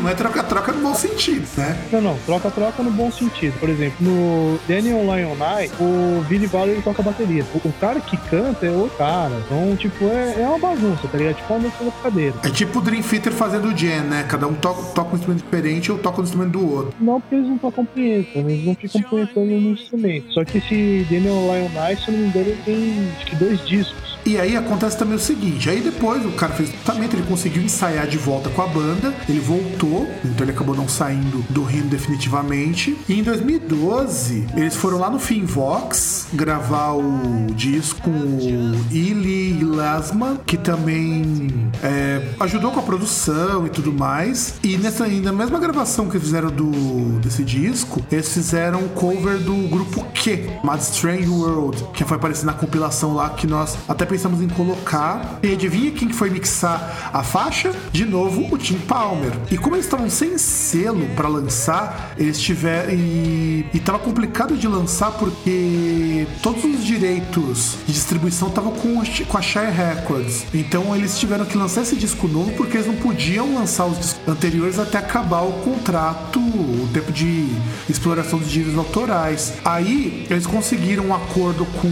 [0.05, 1.75] Não é troca-troca no bom sentido, né?
[1.91, 3.59] Não, não, troca-troca no bom sentido.
[3.59, 7.43] Por exemplo, no Daniel Lion Knight, o Billy Ballard ele toca bateria.
[7.55, 9.33] O, o cara que canta é outro cara.
[9.43, 11.37] Então, tipo, é, é uma bagunça, tá ligado?
[11.37, 12.35] Tipo uma música da cadeira.
[12.43, 14.23] É tipo o Dream Theater fazendo o jam, né?
[14.29, 16.93] Cada um toca, toca um instrumento diferente ou toca um instrumento do outro.
[16.99, 20.31] Não, porque eles não tocam punheta, eles não ficam punhetando no instrumento.
[20.33, 23.35] Só que esse Daniel Lion Knight, se eu não me engano, ele tem acho que
[23.37, 24.14] dois discos.
[24.26, 27.61] E aí acontece também o seguinte, aí depois o cara fez o tratamento, ele conseguiu
[27.61, 31.84] ensaiar de volta com a banda, ele voltou, então ele acabou não saindo do Rio
[31.84, 32.97] definitivamente.
[33.07, 40.39] E em 2012, eles foram lá no Finvox gravar o disco com o Ili Lasma,
[40.45, 44.55] que também é, ajudou com a produção e tudo mais.
[44.63, 49.55] E nessa na mesma gravação que fizeram do, desse disco, eles fizeram um cover do
[49.69, 54.41] grupo Q, Mad Strange World, que foi aparecer na compilação lá que nós até pensamos
[54.41, 55.39] em colocar.
[55.43, 57.74] E adivinha quem que foi mixar a faixa?
[57.91, 59.32] De novo, o Tim Palmer.
[59.51, 62.93] E como eles estavam sem selo para lançar, eles tiveram.
[62.93, 69.38] E, e tava complicado de lançar porque todos os direitos de distribuição estavam com, com
[69.38, 70.45] a Shire Records.
[70.53, 74.28] Então eles tiveram que lançar esse disco novo porque eles não podiam lançar os discos
[74.28, 77.47] anteriores até acabar o contrato, o tempo de
[77.89, 79.53] exploração dos direitos autorais.
[79.66, 81.89] Aí eles conseguiram um acordo com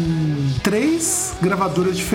[0.63, 2.12] três gravadoras diferentes.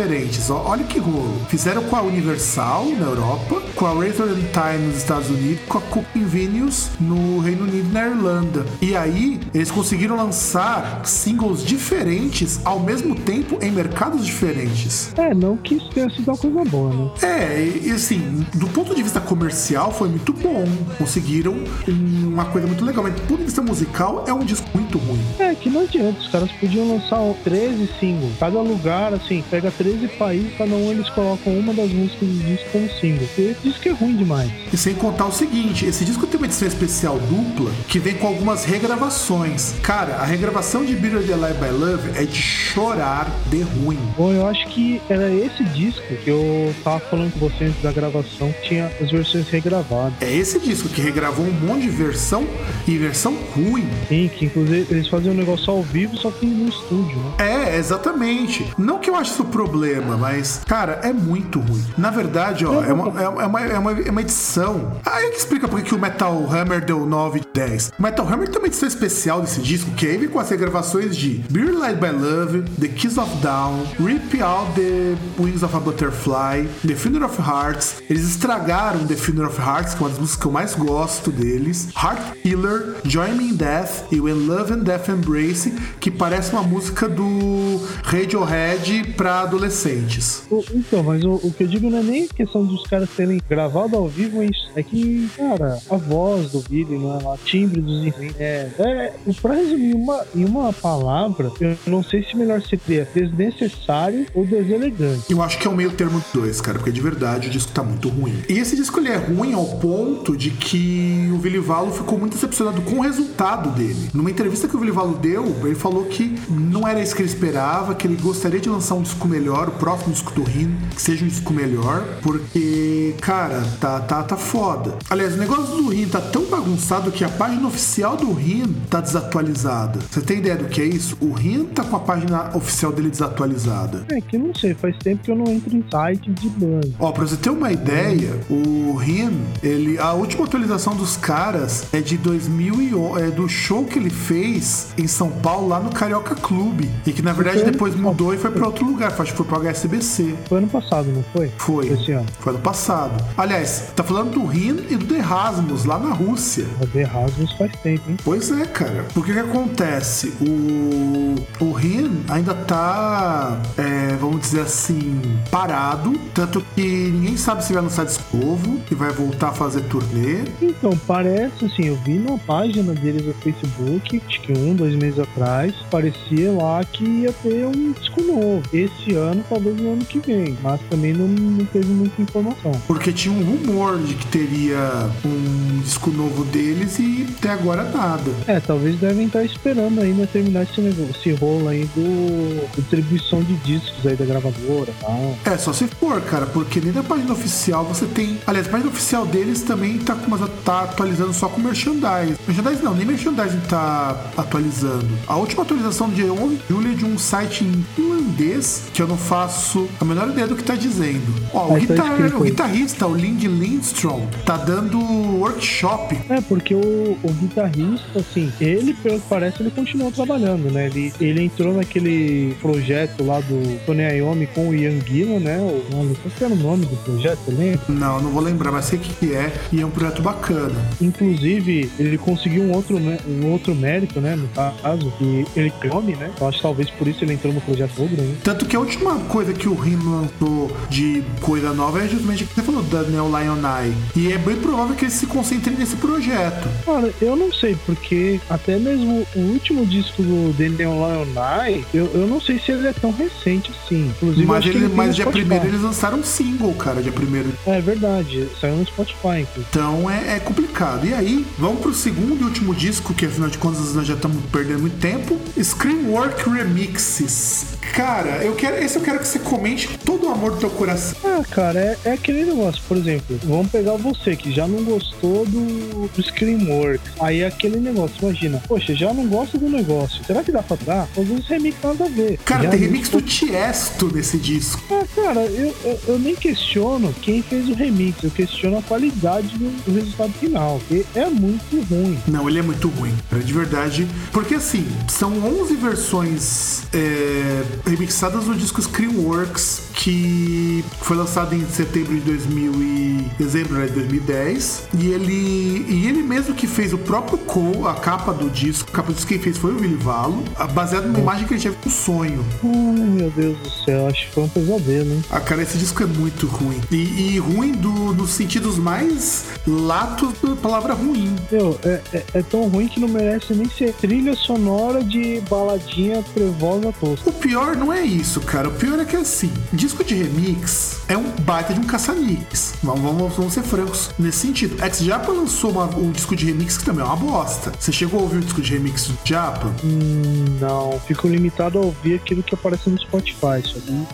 [0.50, 1.40] Ó, olha que rolo.
[1.48, 5.78] Fizeram com a Universal na Europa, com a Razor and Time nos Estados Unidos, com
[5.78, 8.66] a Cooking Venues no Reino Unido e na Irlanda.
[8.80, 15.12] E aí eles conseguiram lançar singles diferentes ao mesmo tempo em mercados diferentes.
[15.18, 17.10] É, não que isso tenha sido uma coisa boa, né?
[17.22, 20.66] É, e e, assim, do ponto de vista comercial foi muito bom.
[20.98, 21.54] Conseguiram
[21.88, 25.18] uma coisa muito legal, mas do ponto de vista musical é um disco muito ruim.
[25.38, 28.32] É, que não adianta, os caras podiam lançar 13 singles.
[28.38, 29.87] Cada lugar, assim, pega 13
[30.18, 33.28] países, cada um eles colocam uma das músicas do disco como single.
[33.38, 34.50] E disco que é ruim demais.
[34.72, 38.26] E sem contar o seguinte, esse disco tem uma edição especial dupla que vem com
[38.26, 39.74] algumas regravações.
[39.82, 43.98] Cara, a regravação de Bitter the Alive by Love é de chorar de ruim.
[44.16, 47.92] Bom, eu acho que era esse disco que eu tava falando com você antes da
[47.92, 50.14] gravação, que tinha as versões regravadas.
[50.20, 52.46] É esse disco que regravou um monte de versão
[52.86, 53.88] e versão ruim.
[54.08, 57.32] Sim, que inclusive eles faziam um negócio ao vivo, só que no estúdio, né?
[57.38, 58.66] É, exatamente.
[58.76, 59.77] Não que eu ache isso problema,
[60.18, 61.84] mas, cara, é muito ruim.
[61.96, 65.00] Na verdade, ó, é uma, é uma, é uma, é uma edição.
[65.04, 67.92] Aí que explica por que o Metal Hammer deu 9 de 10.
[67.98, 71.44] O Metal Hammer tem uma edição especial desse disco, que vem com as regravações de
[71.50, 76.68] Beer Blinded by Love, The Kiss of Down, Rip Out the Wings of a Butterfly,
[76.86, 78.02] The Funeral of Hearts.
[78.08, 81.30] Eles estragaram The Funeral of Hearts, que é uma das músicas que eu mais gosto
[81.30, 81.88] deles.
[81.96, 86.62] Heart Killer, Join Me in Death e When Love and Death Embrace, que parece uma
[86.62, 90.42] música do Radiohead pra adolescentes.
[90.50, 93.40] O- Então, mas o, o que eu digo não é nem questão dos caras terem
[93.48, 94.68] gravado ao vivo, é isso.
[94.76, 98.06] É que, cara, a voz do Billy, não é lá, timbre dos.
[98.38, 103.08] É, é, pra resumir em uma, em uma palavra, eu não sei se melhor seria
[103.14, 105.24] desnecessário ou deselegante.
[105.30, 107.72] Eu acho que é o meio termo dos dois, cara, porque de verdade o disco
[107.72, 108.34] tá muito ruim.
[108.48, 112.80] E esse disco ele é ruim ao ponto de que o Vilivalo ficou muito decepcionado
[112.82, 114.10] com o resultado dele.
[114.14, 117.94] Numa entrevista que o Vilivalo deu, ele falou que não era isso que ele esperava,
[117.94, 121.24] que ele gostaria de lançar um disco melhor, o próximo disco do Rin, que seja
[121.24, 124.96] um disco melhor, porque, cara, tá, tá, tá foda.
[125.08, 129.00] Aliás, o negócio do Rin tá tão bagunçado que a página oficial do Rin tá
[129.00, 130.00] desatualizada.
[130.10, 131.16] Você tem ideia do que é isso?
[131.20, 134.04] O Rin tá com a página oficial dele desatualizada.
[134.10, 136.88] É que eu não sei, faz tempo que eu não entro em site de banda.
[136.98, 142.00] Ó, pra você ter uma ideia, o Rin, ele, a última atualização dos caras é
[142.00, 146.88] de 2011, é do show que ele fez em São Paulo, lá no Carioca Clube.
[147.06, 150.34] E que na verdade depois mudou e foi pra outro lugar, acho foi pro HSBC.
[150.48, 151.52] Foi ano passado, não foi?
[151.58, 151.86] Foi.
[151.86, 152.26] Esse ano.
[152.40, 153.24] Foi ano passado.
[153.36, 156.66] Aliás, tá falando do Rin e do The Rasmus, lá na Rússia.
[156.80, 158.16] O The Rasmus faz tempo, hein?
[158.24, 159.06] Pois é, cara.
[159.14, 160.34] Porque que acontece?
[160.40, 165.20] O, o Rin ainda tá, é, vamos dizer assim,
[165.50, 166.18] parado.
[166.34, 170.44] Tanto que ninguém sabe se vai lançar disco novo, que vai voltar a fazer turnê.
[170.60, 175.18] Então, parece assim, eu vi numa página deles no Facebook, acho que um, dois meses
[175.18, 178.62] atrás, parecia lá que ia ter um disco novo.
[178.72, 182.72] Esse ano, talvez no ano que vem, mas também não, não teve muita informação.
[182.86, 188.30] Porque tinha um rumor de que teria um disco novo deles e até agora nada.
[188.46, 193.54] É, talvez devem estar esperando ainda terminar esse, negócio, esse rolo aí do distribuição de
[193.56, 195.36] discos aí da gravadora tal.
[195.44, 198.38] É, só se for, cara, porque nem na página oficial você tem.
[198.46, 202.36] Aliás, a página oficial deles também tá, com, tá atualizando só com merchandising.
[202.46, 205.08] Merchandising não, nem merchandising tá atualizando.
[205.26, 209.08] A última atualização de 11 de julho é de um site em finlandês que eu
[209.08, 211.22] não faço a menor ideia do que tá dizendo.
[211.52, 211.96] Ó, o, guitar-
[212.36, 214.98] o guitarrista, o Lindy Lindstrom, tá dando
[215.38, 220.86] workshop É, porque o, o guitarrista, assim, ele, pelo que parece, ele continua trabalhando, né?
[220.86, 225.58] Ele, ele entrou naquele projeto lá do Tony Iommi com o Ian Gillan, né?
[225.58, 227.80] O nome, qual que era o nome do projeto, lembra?
[227.88, 230.74] Não, não vou lembrar, mas sei o que, que é e é um projeto bacana.
[231.00, 234.36] Inclusive, ele conseguiu um outro, mé- um outro mérito, né?
[234.36, 236.30] No caso, que ele come, né?
[236.40, 238.34] Eu acho que talvez por isso ele entrou no projeto Ogre, né?
[238.44, 242.46] Tanto que a última coisa que o Rim lançou de coisa nova é justamente o
[242.46, 243.94] que você falou, da Neo Lion Eye.
[244.16, 246.68] E é bem provável que eles se concentrem nesse projeto.
[246.84, 252.26] Cara, eu não sei, porque até mesmo o último disco do Daniel Lionel, eu, eu
[252.26, 254.08] não sei se ele é tão recente assim.
[254.08, 257.52] Inclusive, Mas, ele, ele mas dia primeiro eles lançaram um single, cara, dia primeiro.
[257.66, 259.66] É verdade, saiu no Spotify, inclusive.
[259.70, 261.06] Então é, é complicado.
[261.06, 264.38] E aí, vamos pro segundo e último disco, que afinal de contas nós já estamos
[264.50, 265.38] perdendo muito tempo.
[265.60, 267.78] Screamwork Remixes.
[267.92, 270.70] Cara, eu quero, esse eu quero que você comente com todo o amor do teu
[270.70, 271.16] coração.
[271.24, 275.46] Ah, cara, é, é aquele negócio, por exemplo, vamos pegar você que já não gostou
[275.46, 277.12] do, do Screamworks.
[277.20, 280.24] Aí é aquele negócio, imagina, poxa, já não gosta do negócio.
[280.24, 281.06] Será que dá pra dar?
[281.08, 282.38] Fazer uns remix nada a ver.
[282.44, 284.82] Cara, Já tem remix do Tiesto nesse disco.
[284.90, 289.48] Ah, cara, eu, eu, eu nem questiono quem fez o remix, eu questiono a qualidade
[289.56, 292.18] do, do resultado final, porque é muito ruim.
[292.26, 294.08] Não, ele é muito ruim, de verdade.
[294.32, 302.14] Porque assim, são 11 versões é, remixadas do disco Screamworks, que foi lançado em setembro
[302.14, 304.88] de 2000 e dezembro né, de 2010.
[304.98, 308.96] E ele, e ele mesmo que fez o próprio co, a capa do disco, a
[308.96, 311.90] capa do disco quem fez foi o Vilivalo, baseado numa imagem que ele tinha um
[311.90, 312.44] sonho.
[312.64, 315.24] Ai, meu Deus do céu, acho que foi um pesadelo, hein?
[315.30, 316.80] Ah, cara, esse disco é muito ruim.
[316.90, 316.96] E,
[317.34, 321.34] e ruim do, nos sentidos mais latos da palavra ruim.
[321.50, 326.22] Meu, é, é, é tão ruim que não merece nem ser trilha sonora de baladinha
[326.34, 327.28] trevosa tosca.
[327.28, 328.70] O pior não é isso, cara.
[328.78, 332.74] O pior é que assim, disco de remix é um baita de um caça-níqueis.
[332.80, 334.80] Vamos, vamos, vamos ser francos nesse sentido.
[334.80, 337.72] X Japa lançou uma- um disco de remix que também é uma bosta.
[337.76, 339.74] Você chegou a ouvir o disco de remix do Japa?
[339.82, 343.64] Hum, não, fico limitado a ouvir aquilo que aparece no Spotify.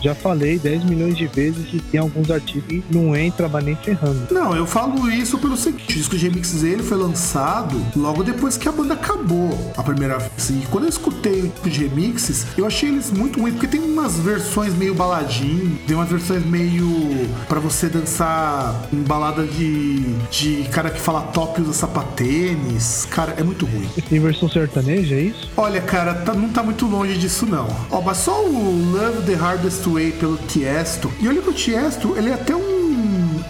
[0.01, 3.75] Já falei 10 milhões de vezes que tem alguns artistas que não entra, mas nem
[3.75, 4.33] ferrando.
[4.33, 8.57] Não, eu falo isso pelo seguinte: o disco de remixes dele foi lançado logo depois
[8.57, 10.49] que a banda acabou a primeira vez.
[10.49, 13.79] E quando eu escutei o disco de remixes, eu achei eles muito ruins, porque tem
[13.81, 14.44] umas versões
[14.77, 20.99] meio baladinho, tem umas versões meio pra você dançar em balada de, de cara que
[20.99, 23.07] fala top e usa sapatênis.
[23.09, 23.87] Cara, é muito ruim.
[24.09, 25.49] Tem versão sertaneja, é isso?
[25.57, 27.67] Olha, cara, tá- não tá muito longe disso, não.
[27.91, 31.11] Ó, mas só o Love the Hardest Way pelo Tiesto.
[31.19, 32.74] E olha que o Tiesto, ele é até um,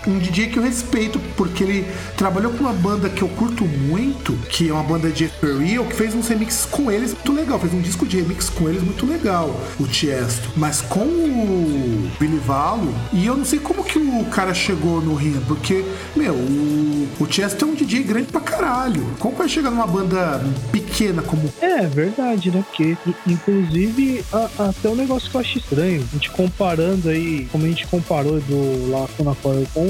[0.08, 1.86] um DJ que eu respeito, porque ele
[2.18, 5.95] trabalhou com uma banda que eu curto muito, que é uma banda de Real, que
[5.95, 7.60] fez uns remixes com eles muito legal.
[7.60, 10.49] Fez um disco de remix com eles muito legal, o Tiesto.
[10.56, 15.16] Mas com o Billy Valo, e eu não sei como que o cara chegou no
[15.16, 15.84] Rio, porque,
[16.16, 19.06] meu, o, o Tiesto é um DJ grande pra caralho.
[19.20, 20.41] Como vai chegar numa banda
[20.72, 22.64] pequena como É, verdade, né?
[22.68, 22.95] Porque,
[23.28, 27.68] inclusive, a- até um negócio que eu acho estranho, a gente comparando aí, como a
[27.68, 29.86] gente comparou do Lacuna Coil com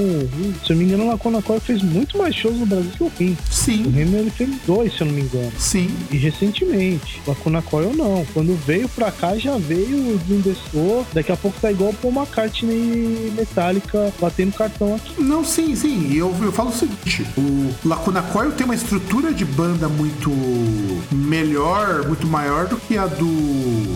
[0.63, 3.03] se eu não me engano, o Lacuna Coil fez muito mais shows no Brasil que
[3.03, 3.37] o Rim.
[3.49, 5.51] O Sim, Rim, ele fez dois, se eu não me engano.
[5.57, 5.89] sim.
[6.11, 8.25] E recentemente, Lacuna Coil não.
[8.33, 11.05] Quando veio pra cá, já veio de destor.
[11.13, 15.21] Daqui a pouco tá igual o Paul McCartney Metallica batendo cartão aqui.
[15.21, 16.07] Não, sim, sim.
[16.11, 20.29] E eu, eu falo o seguinte: o Lacuna Coil tem uma estrutura de banda muito
[21.11, 23.25] melhor, muito maior do que a do,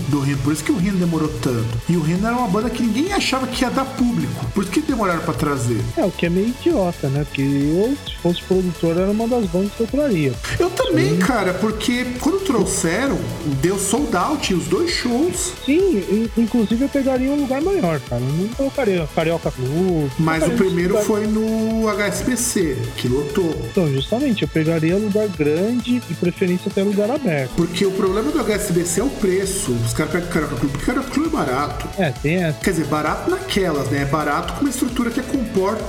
[0.09, 0.37] do Rino.
[0.39, 1.67] Por isso que o Rino demorou tanto.
[1.87, 4.45] E o Rino era uma banda que ninguém achava que ia dar público.
[4.53, 5.81] Por isso que demoraram pra trazer.
[5.99, 7.25] É, o que é meio idiota, né?
[7.25, 10.31] Porque eu, se fosse produtor, era uma das bandas que eu traria.
[10.57, 13.17] Eu também, cara, porque quando trouxeram,
[13.61, 15.53] deu sold out os dois shows.
[15.65, 18.21] Sim, in- inclusive eu pegaria um lugar maior, cara.
[18.21, 20.09] Eu não colocaria Carioca Clube.
[20.17, 23.53] Mas o primeiro lugar- foi no HSBC, que lotou.
[23.71, 27.51] Então, justamente, eu pegaria lugar grande e preferência até lugar aberto.
[27.55, 29.71] Porque o problema do HSBC é o preço.
[29.85, 31.87] Os caras pegam Carioca Clube, porque Carioca Clube é barato.
[31.97, 32.59] É, tem essa.
[32.59, 34.03] Quer dizer, barato naquelas, né?
[34.03, 35.88] É barato com uma estrutura que comporta,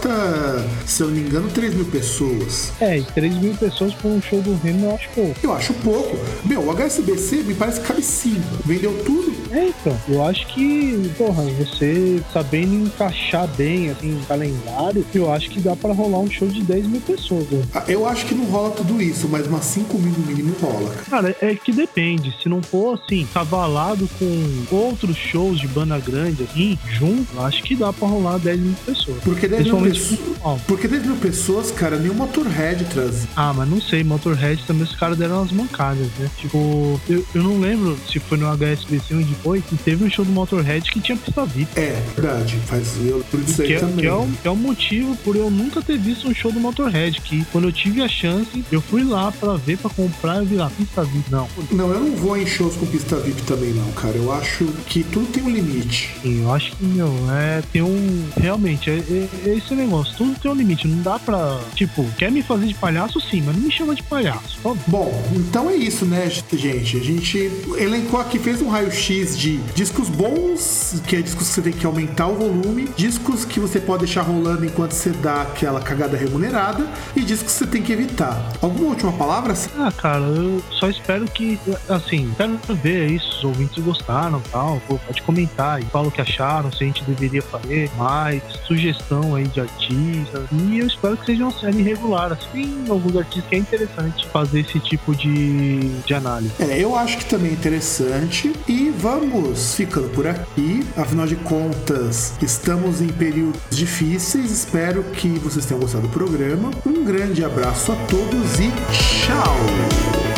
[0.86, 2.72] se eu não me engano, 3 mil pessoas.
[2.80, 5.40] É, e 3 mil pessoas por um show do Remo eu acho pouco.
[5.42, 6.18] Eu acho pouco.
[6.44, 8.40] Meu, o HSBC me parece que cabe 5.
[8.64, 9.39] Vendeu tudo.
[9.50, 15.50] É, então, eu acho que, porra, você sabendo encaixar bem, assim, o calendário, eu acho
[15.50, 17.48] que dá pra rolar um show de 10 mil pessoas.
[17.50, 17.62] né?
[17.74, 20.94] Ah, Eu acho que não rola tudo isso, mas umas 5 mil no mínimo rola.
[21.08, 22.34] Cara, é que depende.
[22.42, 27.62] Se não for, assim, cavalado com outros shows de banda grande, assim, junto, eu acho
[27.62, 29.18] que dá pra rolar 10 mil pessoas.
[29.24, 30.60] Porque 10 mil pessoas.
[30.66, 33.28] Porque 10 mil pessoas, cara, nem o Motorhead trazia.
[33.36, 36.30] Ah, mas não sei, Motorhead também os caras deram umas mancadas, né?
[36.38, 40.24] Tipo, eu, eu não lembro se foi no HSBC onde foi, que teve um show
[40.24, 41.78] do Motorhead que tinha pista VIP.
[41.78, 42.56] É, verdade.
[42.66, 43.96] Faz eu por isso Que é, também.
[44.00, 46.60] que, é o, que é o motivo por eu nunca ter visto um show do
[46.60, 47.20] Motorhead.
[47.20, 50.56] Que quando eu tive a chance, eu fui lá pra ver, pra comprar, eu vi
[50.56, 51.30] lá, pista VIP.
[51.30, 54.16] Não, Não, eu não vou em shows com pista VIP também, não, cara.
[54.16, 56.10] Eu acho que tudo tem um limite.
[56.22, 57.62] Sim, eu acho que, meu, é.
[57.72, 58.24] Tem um.
[58.36, 60.14] Realmente, é, é- é esse negócio.
[60.16, 60.86] Tudo tem um limite.
[60.88, 61.60] Não dá pra.
[61.74, 64.58] Tipo, quer me fazer de palhaço, sim, mas não me chama de palhaço.
[64.62, 65.00] Tá bom?
[65.00, 66.96] Bom, então é isso, né, gente?
[66.96, 71.62] A gente elencou aqui, fez um raio-x de discos bons, que é discos que você
[71.62, 75.80] tem que aumentar o volume, discos que você pode deixar rolando enquanto você dá aquela
[75.80, 78.52] cagada remunerada, e discos que você tem que evitar.
[78.60, 79.54] Alguma última palavra?
[79.78, 81.58] Ah, cara, eu só espero que,
[81.88, 84.80] assim, quero ver se os ouvintes gostaram e tal.
[84.86, 89.46] Pode comentar e fala o que acharam, se a gente deveria fazer mais, sugestão aí
[89.48, 90.46] de artistas.
[90.52, 94.26] E eu espero que seja uma série regular, assim, tem alguns artistas que é interessante
[94.28, 96.52] fazer esse tipo de, de análise.
[96.58, 98.52] É, eu acho que também é interessante.
[98.68, 98.90] E
[99.20, 100.86] vamos ficando por aqui.
[100.96, 104.50] Afinal de contas, estamos em períodos difíceis.
[104.50, 106.70] Espero que vocês tenham gostado do programa.
[106.86, 110.29] Um grande abraço a todos e tchau!